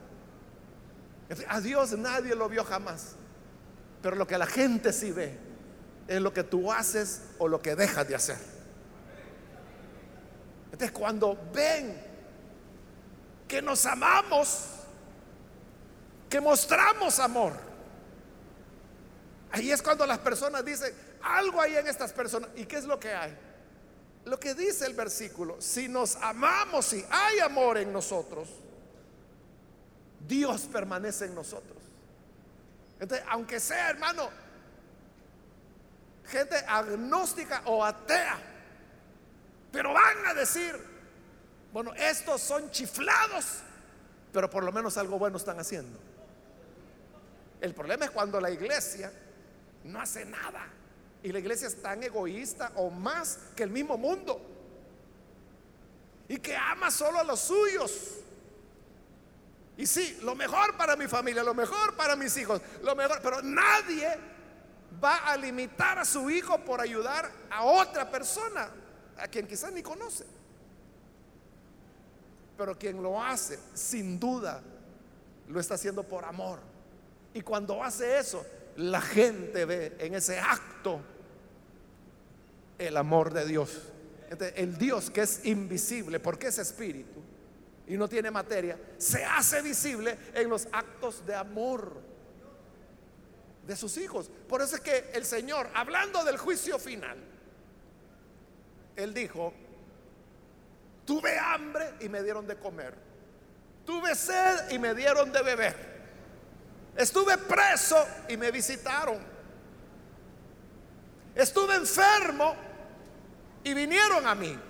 A 1.48 1.62
Dios 1.62 1.92
nadie 1.92 2.34
lo 2.36 2.50
vio 2.50 2.64
jamás, 2.64 3.16
pero 4.02 4.16
lo 4.16 4.26
que 4.26 4.38
la 4.38 4.48
gente 4.48 4.92
sí 4.92 5.12
ve 5.12 5.38
es 6.08 6.20
lo 6.20 6.34
que 6.34 6.44
tú 6.44 6.72
haces 6.72 7.22
o 7.38 7.48
lo 7.48 7.62
que 7.62 7.76
dejas 7.76 8.08
de 8.08 8.16
hacer. 8.16 8.38
Entonces 10.66 10.92
cuando 10.92 11.38
ven 11.54 12.02
que 13.48 13.62
nos 13.62 13.86
amamos, 13.86 14.66
que 16.30 16.42
mostramos 16.42 17.20
amor, 17.20 17.54
ahí 19.52 19.72
es 19.72 19.82
cuando 19.82 20.06
las 20.06 20.20
personas 20.20 20.66
dicen, 20.66 20.94
algo 21.22 21.62
hay 21.62 21.76
en 21.76 21.88
estas 21.88 22.12
personas. 22.12 22.50
¿Y 22.56 22.66
qué 22.66 22.78
es 22.78 22.86
lo 22.86 23.00
que 23.00 23.14
hay? 23.14 23.38
Lo 24.26 24.40
que 24.40 24.54
dice 24.54 24.86
el 24.86 24.94
versículo, 24.94 25.60
si 25.60 25.88
nos 25.88 26.16
amamos, 26.18 26.94
y 26.94 27.06
hay 27.10 27.40
amor 27.40 27.78
en 27.78 27.92
nosotros, 27.92 28.50
Dios 30.30 30.70
permanece 30.72 31.26
en 31.26 31.36
nosotros. 31.36 31.78
Entonces, 33.00 33.26
aunque 33.30 33.60
sea 33.60 33.90
hermano, 33.90 34.30
gente 36.28 36.56
agnóstica 36.68 37.64
o 37.66 37.84
atea, 37.84 38.38
pero 39.72 39.92
van 39.92 40.28
a 40.28 40.34
decir, 40.36 40.76
bueno, 41.74 41.94
estos 41.96 42.42
son 42.42 42.70
chiflados, 42.70 43.62
pero 44.32 44.50
por 44.50 44.64
lo 44.64 44.72
menos 44.72 44.98
algo 44.98 45.18
bueno 45.18 45.38
están 45.38 45.60
haciendo. 45.60 45.98
El 47.60 47.74
problema 47.74 48.06
es 48.06 48.12
cuando 48.12 48.40
la 48.40 48.52
iglesia 48.52 49.12
no 49.84 50.00
hace 50.00 50.26
nada 50.26 50.68
y 51.24 51.32
la 51.32 51.40
iglesia 51.40 51.68
es 51.68 51.82
tan 51.82 52.04
egoísta 52.04 52.72
o 52.76 52.92
más 52.92 53.40
que 53.56 53.64
el 53.64 53.72
mismo 53.72 53.98
mundo 53.98 54.40
y 56.28 56.38
que 56.38 56.56
ama 56.56 56.92
solo 56.92 57.20
a 57.20 57.24
los 57.24 57.40
suyos. 57.40 58.20
Y 59.80 59.88
sí, 59.88 60.20
lo 60.24 60.36
mejor 60.36 60.76
para 60.76 60.98
mi 60.98 61.08
familia, 61.08 61.42
lo 61.42 61.54
mejor 61.54 61.96
para 61.96 62.18
mis 62.18 62.36
hijos, 62.36 62.62
lo 62.84 62.98
mejor, 62.98 63.22
pero 63.24 63.42
nadie 63.42 64.10
va 65.02 65.20
a 65.20 65.38
limitar 65.38 65.98
a 65.98 66.04
su 66.04 66.30
hijo 66.30 66.60
por 66.66 66.82
ayudar 66.82 67.32
a 67.50 67.64
otra 67.64 68.12
persona, 68.12 68.70
a 69.18 69.28
quien 69.30 69.48
quizás 69.48 69.72
ni 69.72 69.82
conoce. 69.82 70.26
Pero 72.58 72.78
quien 72.78 73.02
lo 73.02 73.24
hace, 73.24 73.58
sin 73.74 74.20
duda, 74.20 74.62
lo 75.48 75.62
está 75.62 75.76
haciendo 75.76 76.04
por 76.04 76.26
amor. 76.26 76.60
Y 77.34 77.40
cuando 77.40 77.82
hace 77.82 78.20
eso, 78.20 78.46
la 78.76 79.00
gente 79.00 79.64
ve 79.64 79.96
en 80.00 80.14
ese 80.14 80.42
acto 80.42 81.00
el 82.78 82.98
amor 82.98 83.32
de 83.32 83.46
Dios. 83.46 83.82
el 84.58 84.78
Dios 84.78 85.10
que 85.10 85.22
es 85.22 85.46
invisible, 85.46 86.20
porque 86.20 86.48
es 86.48 86.58
espíritu 86.58 87.29
y 87.90 87.98
no 87.98 88.08
tiene 88.08 88.30
materia, 88.30 88.78
se 89.00 89.26
hace 89.26 89.64
visible 89.64 90.16
en 90.36 90.48
los 90.48 90.68
actos 90.72 91.26
de 91.26 91.34
amor 91.34 92.00
de 93.66 93.76
sus 93.76 93.98
hijos. 93.98 94.30
Por 94.48 94.62
eso 94.62 94.76
es 94.76 94.82
que 94.82 95.10
el 95.12 95.26
Señor, 95.26 95.68
hablando 95.74 96.24
del 96.24 96.38
juicio 96.38 96.78
final, 96.78 97.18
Él 98.96 99.12
dijo, 99.12 99.54
tuve 101.04 101.38
hambre 101.40 101.96
y 102.00 102.10
me 102.10 102.22
dieron 102.22 102.46
de 102.46 102.58
comer, 102.58 102.94
tuve 103.88 104.14
sed 104.14 104.70
y 104.70 104.78
me 104.78 104.94
dieron 104.94 105.32
de 105.32 105.42
beber, 105.42 105.76
estuve 106.96 107.40
preso 107.40 107.98
y 108.28 108.38
me 108.38 108.52
visitaron, 108.52 109.18
estuve 111.34 111.74
enfermo 111.74 112.56
y 113.64 113.74
vinieron 113.74 114.28
a 114.28 114.36
mí. 114.36 114.69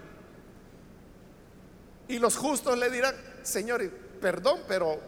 Y 2.10 2.18
los 2.18 2.36
justos 2.36 2.78
le 2.78 2.90
dirán, 2.90 3.16
Señor, 3.44 3.88
perdón, 4.20 4.62
pero 4.68 5.00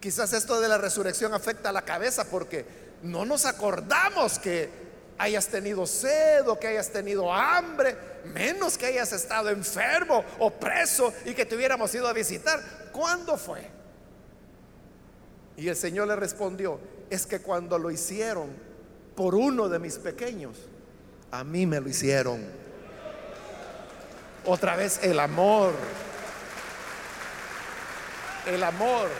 quizás 0.00 0.32
esto 0.32 0.58
de 0.58 0.68
la 0.68 0.78
resurrección 0.78 1.34
afecta 1.34 1.68
a 1.68 1.72
la 1.72 1.82
cabeza 1.82 2.24
porque 2.24 2.64
no 3.02 3.26
nos 3.26 3.44
acordamos 3.44 4.38
que 4.38 4.70
hayas 5.18 5.48
tenido 5.48 5.86
sed 5.86 6.48
o 6.48 6.58
que 6.58 6.68
hayas 6.68 6.90
tenido 6.90 7.32
hambre, 7.32 7.94
menos 8.24 8.78
que 8.78 8.86
hayas 8.86 9.12
estado 9.12 9.50
enfermo 9.50 10.24
o 10.38 10.50
preso 10.50 11.12
y 11.26 11.34
que 11.34 11.44
te 11.44 11.56
hubiéramos 11.56 11.94
ido 11.94 12.08
a 12.08 12.14
visitar. 12.14 12.90
¿Cuándo 12.90 13.36
fue? 13.36 13.68
Y 15.58 15.68
el 15.68 15.76
Señor 15.76 16.08
le 16.08 16.16
respondió, 16.16 16.80
es 17.10 17.26
que 17.26 17.40
cuando 17.40 17.78
lo 17.78 17.90
hicieron 17.90 18.48
por 19.14 19.34
uno 19.34 19.68
de 19.68 19.78
mis 19.78 19.98
pequeños, 19.98 20.56
a 21.30 21.44
mí 21.44 21.66
me 21.66 21.80
lo 21.80 21.88
hicieron. 21.90 22.67
Otra 24.50 24.76
vez 24.76 25.00
el 25.02 25.20
amor. 25.20 25.74
El 28.46 28.64
amor. 28.64 29.10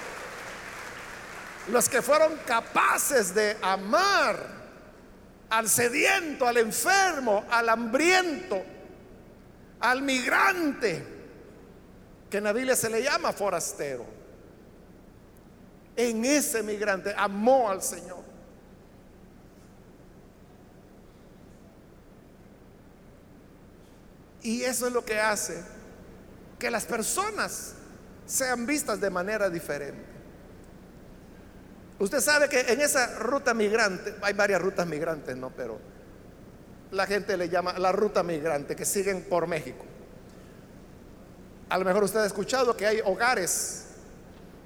Los 1.70 1.86
que 1.86 2.00
fueron 2.00 2.34
capaces 2.46 3.34
de 3.34 3.58
amar 3.60 4.38
al 5.50 5.68
sediento, 5.68 6.48
al 6.48 6.56
enfermo, 6.56 7.44
al 7.50 7.68
hambriento, 7.68 8.62
al 9.80 10.00
migrante, 10.00 11.04
que 12.30 12.38
en 12.38 12.44
la 12.44 12.54
Biblia 12.54 12.74
se 12.74 12.88
le 12.88 13.02
llama 13.02 13.30
forastero. 13.34 14.06
En 15.94 16.24
ese 16.24 16.62
migrante 16.62 17.12
amó 17.14 17.68
al 17.68 17.82
Señor. 17.82 18.27
Y 24.48 24.64
eso 24.64 24.86
es 24.86 24.94
lo 24.94 25.04
que 25.04 25.20
hace 25.20 25.62
que 26.58 26.70
las 26.70 26.86
personas 26.86 27.74
sean 28.24 28.64
vistas 28.64 28.98
de 28.98 29.10
manera 29.10 29.50
diferente. 29.50 30.02
Usted 31.98 32.18
sabe 32.20 32.48
que 32.48 32.60
en 32.60 32.80
esa 32.80 33.18
ruta 33.18 33.52
migrante, 33.52 34.14
hay 34.22 34.32
varias 34.32 34.62
rutas 34.62 34.86
migrantes, 34.86 35.36
¿no? 35.36 35.50
Pero 35.50 35.78
la 36.92 37.06
gente 37.06 37.36
le 37.36 37.50
llama 37.50 37.78
la 37.78 37.92
ruta 37.92 38.22
migrante, 38.22 38.74
que 38.74 38.86
siguen 38.86 39.20
por 39.24 39.46
México. 39.46 39.84
A 41.68 41.76
lo 41.76 41.84
mejor 41.84 42.04
usted 42.04 42.20
ha 42.20 42.26
escuchado 42.26 42.74
que 42.74 42.86
hay 42.86 43.02
hogares 43.04 43.84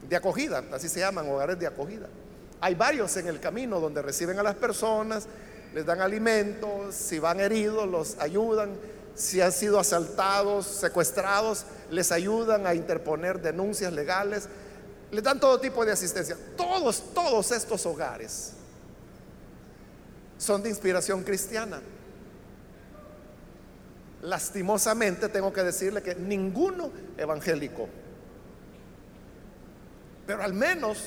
de 0.09 0.15
acogida, 0.15 0.63
así 0.73 0.89
se 0.89 1.01
llaman, 1.01 1.29
hogares 1.29 1.59
de 1.59 1.67
acogida. 1.67 2.07
Hay 2.61 2.77
varios 2.77 3.17
en 3.17 3.27
el 3.27 3.41
camino 3.41 3.81
donde 3.81 4.01
reciben 4.01 4.39
a 4.39 4.45
las 4.45 4.55
personas, 4.55 5.27
les 5.75 5.85
dan 5.85 6.01
alimentos, 6.01 6.95
si 6.95 7.19
van 7.19 7.41
heridos, 7.41 7.89
los 7.89 8.17
ayudan 8.21 8.71
si 9.15 9.41
han 9.41 9.53
sido 9.53 9.79
asaltados, 9.79 10.67
secuestrados, 10.67 11.65
les 11.91 12.13
ayudan 12.13 12.67
a 12.67 12.75
interponer 12.75 13.41
denuncias 13.41 13.93
legales, 13.93 14.49
les 15.11 15.23
dan 15.23 15.39
todo 15.39 15.61
tipo 15.61 15.85
de 15.85 15.93
asistencia. 15.93 16.37
Todos, 16.57 17.13
todos 17.15 17.53
estos 17.53 17.85
hogares 17.87 18.53
son 20.39 20.63
de 20.63 20.71
inspiración 20.71 21.23
cristiana. 21.23 21.81
Lastimosamente 24.23 25.29
tengo 25.29 25.53
que 25.53 25.63
decirle 25.63 26.03
que 26.03 26.15
ninguno 26.15 26.91
evangélico, 27.19 27.89
pero 30.27 30.43
al 30.43 30.55
menos 30.55 30.99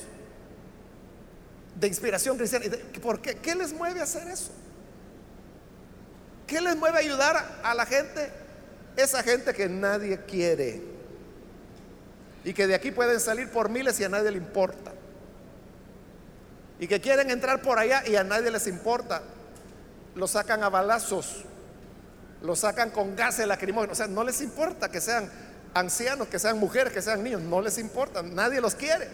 de 1.79 1.87
inspiración 1.87 2.37
cristiana. 2.37 2.65
¿Por 3.01 3.21
qué? 3.21 3.35
¿Qué 3.35 3.55
les 3.55 3.73
mueve 3.73 3.99
a 3.99 4.03
hacer 4.03 4.27
eso? 4.27 4.51
¿Qué 6.47 6.61
les 6.61 6.75
mueve 6.75 6.97
a 6.97 7.01
ayudar 7.01 7.59
a 7.63 7.73
la 7.73 7.85
gente? 7.85 8.29
Esa 8.95 9.23
gente 9.23 9.53
que 9.53 9.67
nadie 9.67 10.19
quiere. 10.25 10.81
Y 12.43 12.53
que 12.53 12.67
de 12.67 12.75
aquí 12.75 12.91
pueden 12.91 13.19
salir 13.19 13.49
por 13.49 13.69
miles 13.69 13.99
y 13.99 14.03
a 14.03 14.09
nadie 14.09 14.31
le 14.31 14.37
importa. 14.37 14.93
Y 16.79 16.87
que 16.87 17.01
quieren 17.01 17.31
entrar 17.31 17.61
por 17.61 17.79
allá 17.79 18.03
y 18.05 18.15
a 18.15 18.23
nadie 18.23 18.51
les 18.51 18.67
importa. 18.67 19.23
Lo 20.13 20.27
sacan 20.27 20.63
a 20.63 20.69
balazos. 20.69 21.43
Lo 22.41 22.55
sacan 22.55 22.91
con 22.91 23.15
gases 23.15 23.47
lacrimógenos. 23.47 23.93
O 23.93 24.03
sea, 24.03 24.07
no 24.07 24.23
les 24.23 24.41
importa 24.41 24.89
que 24.89 25.01
sean 25.01 25.29
ancianos, 25.73 26.27
que 26.27 26.37
sean 26.37 26.59
mujeres, 26.59 26.93
que 26.93 27.01
sean 27.01 27.23
niños. 27.23 27.41
No 27.41 27.61
les 27.61 27.79
importa. 27.79 28.21
Nadie 28.21 28.61
los 28.61 28.75
quiere. 28.75 29.09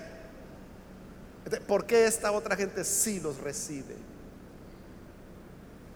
¿Por 1.68 1.86
qué 1.86 2.06
esta 2.06 2.32
otra 2.32 2.56
gente 2.56 2.84
sí 2.84 3.20
los 3.20 3.38
recibe? 3.38 3.96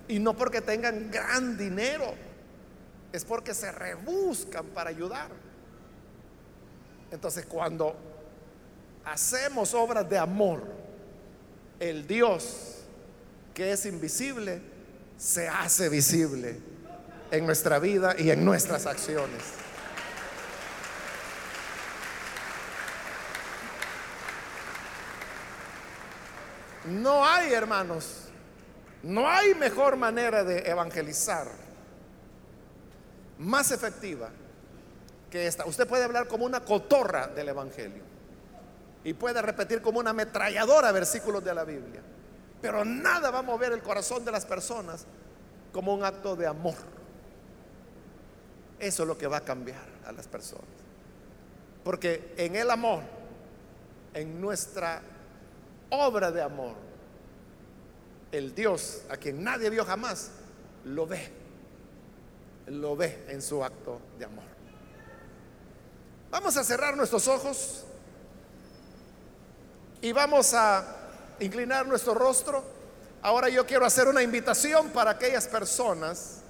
Y 0.07 0.19
no 0.19 0.35
porque 0.35 0.61
tengan 0.61 1.09
gran 1.09 1.57
dinero, 1.57 2.13
es 3.11 3.25
porque 3.25 3.53
se 3.53 3.71
rebuscan 3.71 4.65
para 4.67 4.89
ayudar. 4.89 5.29
Entonces 7.11 7.45
cuando 7.45 7.95
hacemos 9.05 9.73
obras 9.73 10.07
de 10.09 10.17
amor, 10.17 10.63
el 11.79 12.05
Dios 12.07 12.75
que 13.53 13.71
es 13.71 13.85
invisible 13.85 14.61
se 15.17 15.47
hace 15.47 15.89
visible 15.89 16.59
en 17.31 17.45
nuestra 17.45 17.79
vida 17.79 18.15
y 18.17 18.29
en 18.29 18.43
nuestras 18.43 18.85
acciones. 18.85 19.41
No 26.85 27.25
hay, 27.25 27.51
hermanos, 27.51 28.24
no 29.05 29.29
hay 29.29 29.53
mejor 29.53 29.97
manera 29.97 30.43
de 30.43 30.67
evangelizar 30.67 31.47
más 33.37 33.69
efectiva 33.71 34.29
que 35.29 35.45
esta. 35.45 35.65
Usted 35.65 35.87
puede 35.87 36.03
hablar 36.03 36.27
como 36.27 36.43
una 36.43 36.61
cotorra 36.61 37.27
del 37.27 37.49
Evangelio 37.49 38.01
y 39.03 39.13
puede 39.13 39.43
repetir 39.43 39.83
como 39.83 39.99
una 39.99 40.09
ametralladora 40.09 40.91
versículos 40.91 41.43
de 41.43 41.53
la 41.53 41.63
Biblia. 41.63 42.01
Pero 42.61 42.83
nada 42.83 43.29
va 43.29 43.39
a 43.39 43.43
mover 43.43 43.73
el 43.73 43.83
corazón 43.83 44.25
de 44.25 44.31
las 44.31 44.43
personas 44.45 45.05
como 45.71 45.93
un 45.93 46.03
acto 46.03 46.35
de 46.35 46.47
amor. 46.47 46.73
Eso 48.79 49.03
es 49.03 49.07
lo 49.07 49.17
que 49.19 49.27
va 49.27 49.37
a 49.37 49.41
cambiar 49.41 49.85
a 50.07 50.11
las 50.13 50.27
personas. 50.27 50.65
Porque 51.83 52.33
en 52.37 52.55
el 52.55 52.71
amor, 52.71 53.03
en 54.15 54.41
nuestra 54.41 54.99
obra 55.91 56.31
de 56.31 56.41
amor, 56.41 56.84
el 58.37 58.53
Dios 58.53 59.01
a 59.09 59.17
quien 59.17 59.43
nadie 59.43 59.69
vio 59.69 59.85
jamás, 59.85 60.31
lo 60.83 61.07
ve, 61.07 61.31
lo 62.67 62.95
ve 62.95 63.25
en 63.29 63.41
su 63.41 63.63
acto 63.63 64.01
de 64.19 64.25
amor. 64.25 64.43
Vamos 66.29 66.57
a 66.57 66.63
cerrar 66.63 66.97
nuestros 66.97 67.27
ojos 67.27 67.85
y 70.01 70.11
vamos 70.11 70.53
a 70.53 70.85
inclinar 71.39 71.87
nuestro 71.87 72.13
rostro. 72.13 72.63
Ahora 73.21 73.49
yo 73.49 73.65
quiero 73.65 73.85
hacer 73.85 74.07
una 74.07 74.21
invitación 74.21 74.89
para 74.89 75.11
aquellas 75.11 75.47
personas 75.47 76.41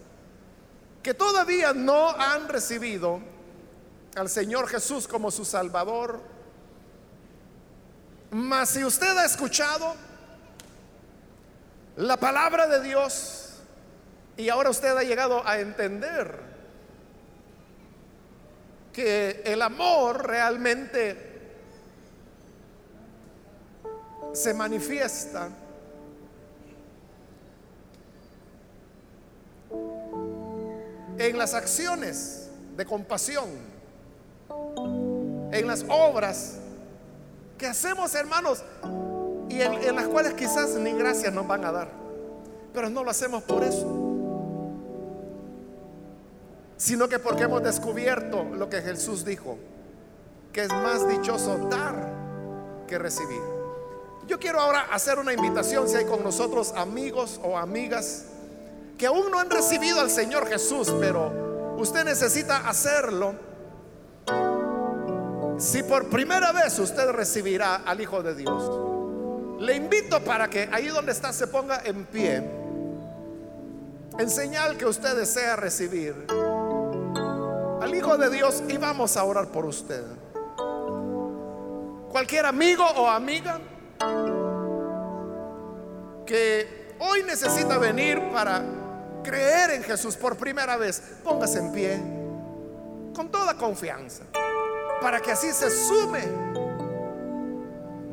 que 1.04 1.14
todavía 1.14 1.72
no 1.72 2.10
han 2.10 2.50
recibido 2.50 3.20
al 4.16 4.28
Señor 4.28 4.68
Jesús 4.68 5.08
como 5.08 5.30
su 5.30 5.46
Salvador. 5.46 6.20
Mas 8.32 8.70
si 8.70 8.84
usted 8.84 9.16
ha 9.18 9.26
escuchado 9.26 9.94
la 11.98 12.18
palabra 12.18 12.68
de 12.68 12.82
Dios. 12.82 13.42
Y 14.38 14.50
ahora 14.50 14.70
usted 14.70 14.96
ha 14.98 15.04
llegado 15.04 15.48
a 15.48 15.60
entender 15.60 16.40
que 18.92 19.42
el 19.46 19.62
amor 19.62 20.28
realmente 20.28 21.34
se 24.34 24.54
manifiesta 24.54 25.50
en 31.18 31.38
las 31.38 31.54
acciones 31.54 32.50
de 32.76 32.86
compasión, 32.86 33.50
en 35.52 35.68
las 35.68 35.86
obras 35.88 36.58
que 37.58 37.68
hacemos, 37.68 38.14
hermanos, 38.16 38.64
y 39.56 39.62
en, 39.62 39.96
las 39.96 40.08
cuales 40.08 40.34
quizás 40.34 40.76
ni 40.76 40.92
gracias 40.92 41.34
nos 41.34 41.48
van 41.48 41.64
a 41.64 41.72
dar. 41.72 41.88
Pero 42.74 42.90
no 42.90 43.04
lo 43.04 43.12
hacemos 43.12 43.42
por 43.44 43.64
eso. 43.64 44.02
sino 46.78 47.08
que 47.08 47.20
porque 47.20 47.44
hemos 47.44 47.64
descubierto 47.64 48.44
lo 48.44 48.70
que 48.70 48.82
Jesús 48.82 49.24
dijo, 49.24 49.58
que 50.52 50.64
es 50.64 50.70
más 50.70 51.08
dichoso 51.08 51.70
dar 51.70 51.96
que 52.86 53.00
recibir. 53.00 53.42
Yo 54.28 54.38
quiero 54.38 54.60
ahora 54.60 54.88
hacer 54.92 55.18
una 55.18 55.32
invitación 55.32 55.88
si 55.88 55.96
hay 55.96 56.06
con 56.06 56.22
nosotros 56.22 56.74
amigos 56.76 57.40
o 57.44 57.58
amigas 57.58 58.26
que 58.98 59.06
aún 59.06 59.32
no 59.32 59.40
han 59.40 59.50
recibido 59.50 60.02
al 60.02 60.10
Señor 60.10 60.48
Jesús, 60.48 60.94
pero 61.00 61.76
usted 61.78 62.04
necesita 62.04 62.68
hacerlo. 62.68 63.36
Si 65.58 65.82
por 65.84 66.10
primera 66.10 66.52
vez 66.52 66.78
usted 66.78 67.10
recibirá 67.12 67.76
al 67.78 68.02
Hijo 68.02 68.22
de 68.22 68.36
Dios, 68.36 68.95
le 69.60 69.76
invito 69.76 70.22
para 70.22 70.50
que 70.50 70.70
ahí 70.72 70.88
donde 70.88 71.12
está 71.12 71.32
se 71.32 71.48
ponga 71.48 71.82
en 71.86 72.06
pie, 72.06 72.44
en 74.18 74.30
señal 74.30 74.78
que 74.78 74.86
usted 74.86 75.16
desea 75.16 75.56
recibir 75.56 76.16
al 77.82 77.94
Hijo 77.94 78.18
de 78.18 78.30
Dios 78.30 78.64
y 78.68 78.78
vamos 78.78 79.16
a 79.18 79.24
orar 79.24 79.48
por 79.48 79.66
usted. 79.66 80.04
Cualquier 82.10 82.46
amigo 82.46 82.86
o 82.96 83.08
amiga 83.08 83.60
que 86.26 86.96
hoy 87.00 87.24
necesita 87.24 87.78
venir 87.78 88.22
para 88.32 88.64
creer 89.24 89.72
en 89.72 89.84
Jesús 89.84 90.16
por 90.16 90.38
primera 90.38 90.78
vez, 90.78 91.02
póngase 91.24 91.60
en 91.60 91.72
pie 91.72 92.02
con 93.14 93.30
toda 93.30 93.56
confianza, 93.56 94.24
para 95.02 95.20
que 95.20 95.32
así 95.32 95.52
se 95.52 95.70
sume 95.70 96.65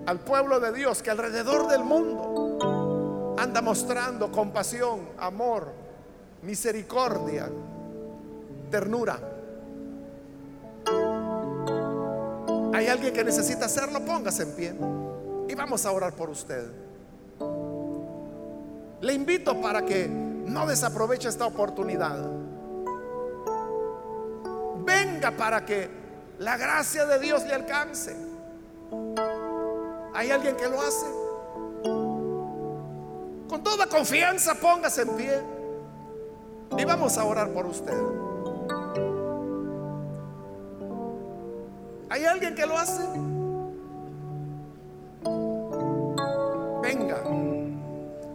al 0.06 0.20
pueblo 0.20 0.60
de 0.60 0.72
Dios 0.72 1.02
que 1.02 1.10
alrededor 1.10 1.68
del 1.68 1.84
mundo 1.84 3.34
anda 3.38 3.60
mostrando 3.60 4.30
compasión, 4.30 5.08
amor, 5.18 5.72
misericordia, 6.42 7.48
ternura. 8.70 9.18
Hay 12.74 12.86
alguien 12.86 13.12
que 13.12 13.24
necesita 13.24 13.66
hacerlo, 13.66 14.04
póngase 14.04 14.42
en 14.42 14.52
pie 14.52 14.74
y 15.48 15.54
vamos 15.54 15.84
a 15.86 15.92
orar 15.92 16.14
por 16.14 16.30
usted. 16.30 16.66
Le 19.00 19.12
invito 19.12 19.60
para 19.60 19.84
que 19.84 20.08
no 20.08 20.66
desaproveche 20.66 21.28
esta 21.28 21.46
oportunidad. 21.46 22.18
Venga 24.84 25.30
para 25.32 25.64
que 25.64 25.88
la 26.38 26.56
gracia 26.56 27.06
de 27.06 27.18
Dios 27.18 27.44
le 27.44 27.54
alcance. 27.54 28.31
¿Hay 30.14 30.30
alguien 30.30 30.56
que 30.56 30.68
lo 30.68 30.80
hace? 30.80 31.06
Con 33.48 33.62
toda 33.62 33.86
confianza 33.86 34.54
póngase 34.54 35.02
en 35.02 35.16
pie 35.16 35.42
y 36.76 36.84
vamos 36.84 37.16
a 37.18 37.24
orar 37.24 37.50
por 37.50 37.66
usted. 37.66 37.96
¿Hay 42.10 42.24
alguien 42.26 42.54
que 42.54 42.66
lo 42.66 42.76
hace? 42.76 43.02
Venga, 46.82 47.22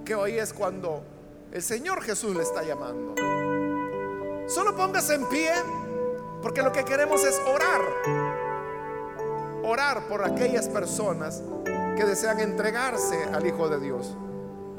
que 0.04 0.16
hoy 0.16 0.40
es 0.40 0.52
cuando 0.54 1.04
el 1.52 1.62
Señor 1.62 2.02
Jesús 2.02 2.36
le 2.36 2.42
está 2.42 2.64
llamando. 2.64 3.14
Solo 4.48 4.76
póngase 4.76 5.16
en 5.16 5.28
pie, 5.30 5.52
porque 6.42 6.64
lo 6.64 6.72
que 6.72 6.84
queremos 6.86 7.24
es 7.24 7.40
orar. 7.54 7.82
Orar 9.68 10.08
por 10.08 10.24
aquellas 10.24 10.70
personas 10.70 11.44
que 11.98 12.06
desean 12.06 12.40
entregarse 12.40 13.26
al 13.34 13.46
Hijo 13.46 13.68
de 13.68 13.82
Dios. 13.82 14.16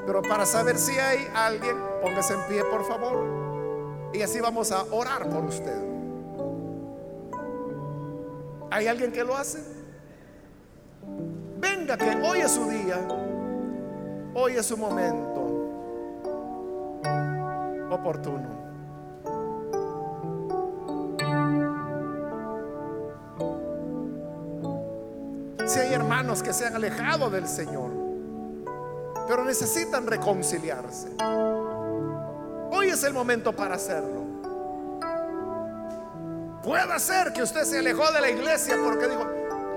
Pero 0.03 0.23
para 0.23 0.47
saber 0.47 0.79
si 0.79 0.97
hay 0.97 1.27
alguien, 1.35 1.77
póngase 2.01 2.33
en 2.33 2.41
pie, 2.47 2.63
por 2.63 2.83
favor. 2.85 4.09
Y 4.13 4.23
así 4.23 4.39
vamos 4.39 4.71
a 4.71 4.83
orar 4.89 5.29
por 5.29 5.45
usted. 5.45 5.77
¿Hay 8.71 8.87
alguien 8.87 9.11
que 9.11 9.23
lo 9.23 9.37
hace? 9.37 9.59
Venga, 11.59 11.95
que 11.95 12.09
hoy 12.23 12.39
es 12.39 12.51
su 12.51 12.67
día. 12.67 13.07
Hoy 14.33 14.53
es 14.53 14.65
su 14.65 14.75
momento 14.75 15.39
oportuno. 17.91 18.58
Que 26.19 26.51
se 26.51 26.65
han 26.65 26.75
alejado 26.75 27.29
del 27.29 27.47
Señor, 27.47 27.91
pero 29.25 29.45
necesitan 29.45 30.05
reconciliarse, 30.05 31.07
hoy 32.71 32.89
es 32.89 33.03
el 33.05 33.13
momento 33.13 33.55
para 33.55 33.75
hacerlo. 33.75 34.19
Puede 36.61 36.99
ser 36.99 37.31
que 37.31 37.41
usted 37.41 37.63
se 37.63 37.79
alejó 37.79 38.11
de 38.11 38.19
la 38.19 38.29
iglesia 38.29 38.75
porque 38.83 39.07
dijo, 39.07 39.25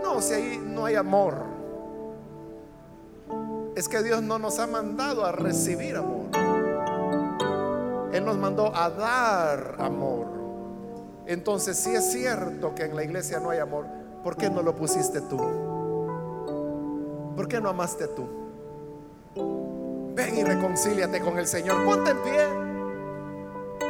no, 0.02 0.20
si 0.20 0.34
ahí 0.34 0.62
no 0.62 0.84
hay 0.84 0.96
amor. 0.96 1.36
Es 3.76 3.88
que 3.88 4.02
Dios 4.02 4.20
no 4.20 4.38
nos 4.40 4.58
ha 4.58 4.66
mandado 4.66 5.24
a 5.24 5.30
recibir 5.30 5.96
amor. 5.96 6.26
Él 8.12 8.24
nos 8.24 8.36
mandó 8.36 8.74
a 8.74 8.90
dar 8.90 9.76
amor. 9.78 10.26
Entonces, 11.26 11.78
si 11.78 11.94
es 11.94 12.10
cierto 12.10 12.74
que 12.74 12.82
en 12.82 12.96
la 12.96 13.04
iglesia 13.04 13.38
no 13.38 13.50
hay 13.50 13.60
amor, 13.60 13.86
¿por 14.24 14.36
qué 14.36 14.50
no 14.50 14.60
lo 14.60 14.74
pusiste 14.74 15.20
tú? 15.20 15.81
¿Por 17.36 17.48
qué 17.48 17.60
no 17.60 17.68
amaste 17.70 18.08
tú? 18.08 18.28
Ven 20.14 20.36
y 20.36 20.44
reconcíliate 20.44 21.20
con 21.20 21.38
el 21.38 21.46
Señor. 21.46 21.84
Ponte 21.84 22.10
en 22.10 22.22
pie 22.22 22.48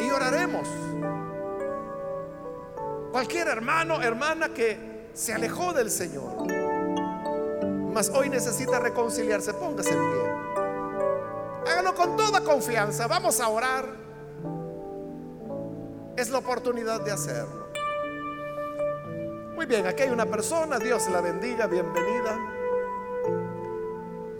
y 0.07 0.11
oraremos. 0.11 0.69
Cualquier 3.11 3.49
hermano, 3.49 4.01
hermana 4.01 4.49
que 4.51 5.11
se 5.13 5.35
alejó 5.35 5.73
del 5.73 5.91
Señor, 5.91 6.47
mas 7.93 8.09
hoy 8.09 8.31
necesita 8.31 8.79
reconciliarse, 8.79 9.53
póngase 9.53 9.91
en 9.91 9.99
pie. 9.99 11.73
Hágalo 11.73 11.95
con 11.95 12.17
toda 12.17 12.41
confianza. 12.41 13.07
Vamos 13.07 13.41
a 13.41 13.49
orar. 13.49 13.85
Es 16.17 16.31
la 16.31 16.39
oportunidad 16.39 17.01
de 17.01 17.13
hacerlo. 17.13 17.63
Muy 19.55 19.67
bien, 19.67 19.87
aquí 19.87 20.03
hay 20.03 20.11
una 20.11 20.27
persona, 20.27 20.79
Dios 20.79 21.09
la 21.11 21.21
bendiga, 21.21 21.67
bienvenida. 21.67 22.62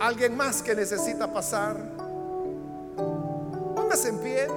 Alguien 0.03 0.37
más 0.37 0.61
que 0.65 0.75
necesita 0.75 1.33
pasar. 1.33 1.77
Póngase 3.77 4.09
en 4.09 4.19
pie. 4.19 4.49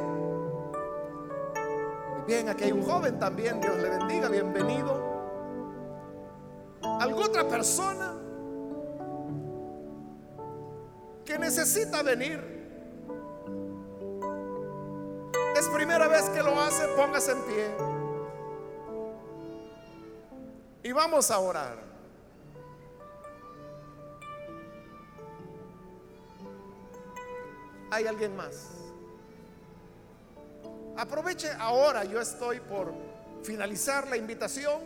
Bien, 2.25 2.49
aquí 2.49 2.63
hay 2.63 2.71
un 2.71 2.81
joven 2.81 3.19
también, 3.19 3.61
Dios 3.61 3.77
le 3.77 3.89
bendiga, 3.89 4.27
bienvenido. 4.27 4.99
¿Alguna 6.81 7.27
otra 7.27 7.47
persona 7.47 8.15
que 11.23 11.37
necesita 11.37 12.01
venir? 12.01 12.39
Es 15.55 15.67
primera 15.67 16.07
vez 16.07 16.27
que 16.31 16.41
lo 16.41 16.59
hace, 16.59 16.87
póngase 16.97 17.33
en 17.33 17.41
pie. 17.43 17.67
Y 20.81 20.91
vamos 20.91 21.29
a 21.29 21.37
orar. 21.37 21.84
¿Hay 27.95 28.07
alguien 28.07 28.35
más? 28.35 28.71
Aproveche 30.97 31.49
ahora, 31.57 32.03
yo 32.03 32.19
estoy 32.19 32.59
por 32.59 32.93
finalizar 33.41 34.09
la 34.09 34.17
invitación 34.17 34.81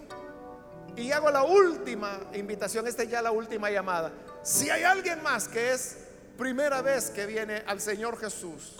y 0.96 1.12
hago 1.12 1.32
la 1.32 1.42
última 1.42 2.20
invitación, 2.36 2.86
esta 2.86 3.02
es 3.02 3.10
ya 3.10 3.24
la 3.24 3.32
última 3.32 3.72
llamada. 3.72 4.12
Si 4.44 4.70
hay 4.70 4.84
alguien 4.84 5.24
más 5.24 5.48
que 5.48 5.72
es 5.72 5.98
primera 6.38 6.84
vez 6.84 7.10
que 7.10 7.26
viene 7.26 7.64
al 7.66 7.82
Señor 7.82 8.16
Jesús 8.20 8.78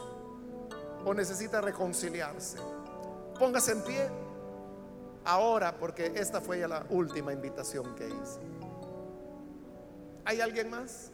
o 1.04 1.12
necesita 1.16 1.60
reconciliarse, 1.60 2.60
póngase 3.40 3.72
en 3.72 3.84
pie 3.84 4.10
ahora 5.26 5.76
porque 5.76 6.12
esta 6.14 6.40
fue 6.40 6.60
ya 6.60 6.68
la 6.68 6.86
última 6.92 7.34
invitación 7.34 7.96
que 7.96 8.06
hice. 8.06 8.40
¿Hay 10.24 10.40
alguien 10.40 10.70
más? 10.70 11.14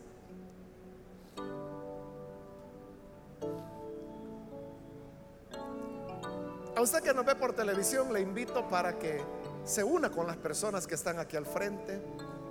A 6.76 6.82
usted 6.82 7.02
que 7.02 7.14
nos 7.14 7.26
ve 7.26 7.36
por 7.36 7.54
televisión 7.54 8.12
le 8.12 8.20
invito 8.20 8.68
para 8.68 9.00
que 9.00 9.24
se 9.64 9.82
una 9.82 10.10
con 10.10 10.28
las 10.28 10.36
personas 10.36 10.86
que 10.86 10.96
están 10.96 11.20
aquí 11.20 11.38
al 11.38 11.46
frente 11.46 12.02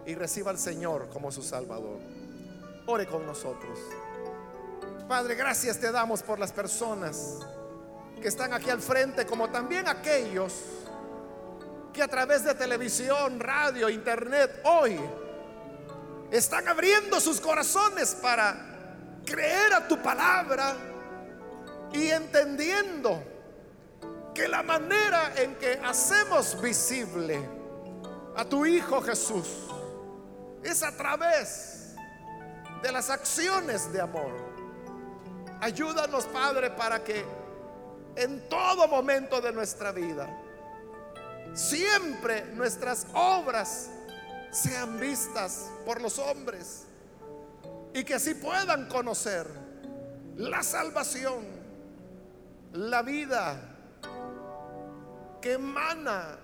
y 0.06 0.14
reciba 0.14 0.50
al 0.50 0.58
Señor 0.58 1.10
como 1.10 1.30
su 1.30 1.42
Salvador. 1.42 1.98
Ore 2.86 3.06
con 3.06 3.26
nosotros. 3.26 3.78
Padre, 5.06 5.34
gracias 5.34 5.78
te 5.78 5.92
damos 5.92 6.22
por 6.22 6.38
las 6.38 6.52
personas 6.52 7.40
que 8.18 8.28
están 8.28 8.54
aquí 8.54 8.70
al 8.70 8.80
frente, 8.80 9.26
como 9.26 9.50
también 9.50 9.86
aquellos 9.88 10.54
que 11.92 12.02
a 12.02 12.08
través 12.08 12.44
de 12.44 12.54
televisión, 12.54 13.38
radio, 13.38 13.90
internet, 13.90 14.62
hoy 14.64 14.98
están 16.30 16.66
abriendo 16.66 17.20
sus 17.20 17.42
corazones 17.42 18.14
para 18.14 19.20
creer 19.26 19.74
a 19.74 19.86
tu 19.86 20.00
palabra 20.02 20.74
y 21.92 22.08
entendiendo 22.08 23.33
que 24.34 24.48
la 24.48 24.62
manera 24.62 25.32
en 25.36 25.54
que 25.54 25.80
hacemos 25.84 26.60
visible 26.60 27.48
a 28.36 28.44
tu 28.44 28.66
Hijo 28.66 29.00
Jesús 29.00 29.46
es 30.62 30.82
a 30.82 30.90
través 30.96 31.94
de 32.82 32.90
las 32.90 33.10
acciones 33.10 33.92
de 33.92 34.00
amor. 34.00 34.32
Ayúdanos, 35.60 36.24
Padre, 36.26 36.70
para 36.70 37.02
que 37.04 37.24
en 38.16 38.48
todo 38.48 38.88
momento 38.88 39.40
de 39.40 39.52
nuestra 39.52 39.92
vida, 39.92 40.28
siempre 41.54 42.44
nuestras 42.54 43.06
obras 43.14 43.88
sean 44.50 44.98
vistas 44.98 45.70
por 45.86 46.00
los 46.00 46.18
hombres 46.18 46.84
y 47.92 48.02
que 48.04 48.14
así 48.14 48.34
puedan 48.34 48.88
conocer 48.88 49.46
la 50.36 50.62
salvación, 50.64 51.44
la 52.72 53.02
vida 53.02 53.73
que 55.44 55.52
emana 55.52 56.38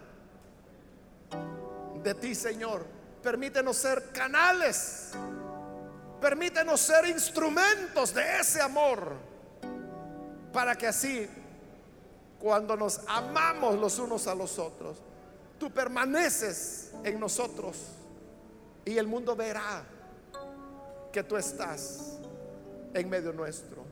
de 2.03 2.15
ti, 2.17 2.35
Señor. 2.35 2.85
Permítenos 3.23 3.79
ser 3.79 4.13
canales, 4.13 5.13
permítenos 6.21 6.79
ser 6.83 7.07
instrumentos 7.07 8.13
de 8.13 8.41
ese 8.41 8.61
amor, 8.61 9.15
para 10.53 10.77
que 10.77 10.87
así, 10.87 11.27
cuando 12.39 12.77
nos 12.77 13.01
amamos 13.07 13.79
los 13.79 13.99
unos 13.99 14.27
a 14.27 14.35
los 14.35 14.59
otros, 14.59 14.99
tú 15.59 15.71
permaneces 15.71 16.93
en 17.03 17.19
nosotros 17.19 17.79
y 18.85 18.99
el 18.99 19.07
mundo 19.07 19.35
verá 19.35 19.83
que 21.11 21.23
tú 21.23 21.39
estás 21.39 22.19
en 22.93 23.09
medio 23.09 23.33
nuestro. 23.33 23.83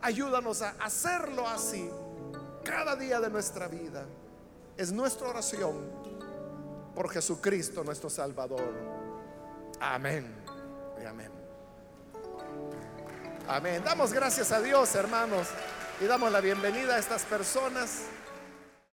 Ayúdanos 0.00 0.60
a 0.62 0.70
hacerlo 0.80 1.46
así 1.46 1.88
cada 2.64 2.96
día 2.96 3.20
de 3.20 3.30
nuestra 3.30 3.68
vida. 3.68 4.04
Es 4.76 4.92
nuestra 4.92 5.28
oración 5.28 5.74
por 6.94 7.10
Jesucristo 7.10 7.82
nuestro 7.82 8.10
Salvador. 8.10 8.74
Amén. 9.80 10.34
Y 11.02 11.06
amén. 11.06 11.30
Amén. 13.48 13.82
Damos 13.84 14.12
gracias 14.12 14.52
a 14.52 14.60
Dios, 14.60 14.94
hermanos, 14.94 15.48
y 16.00 16.04
damos 16.04 16.30
la 16.30 16.40
bienvenida 16.40 16.96
a 16.96 16.98
estas 16.98 17.22
personas 17.24 18.02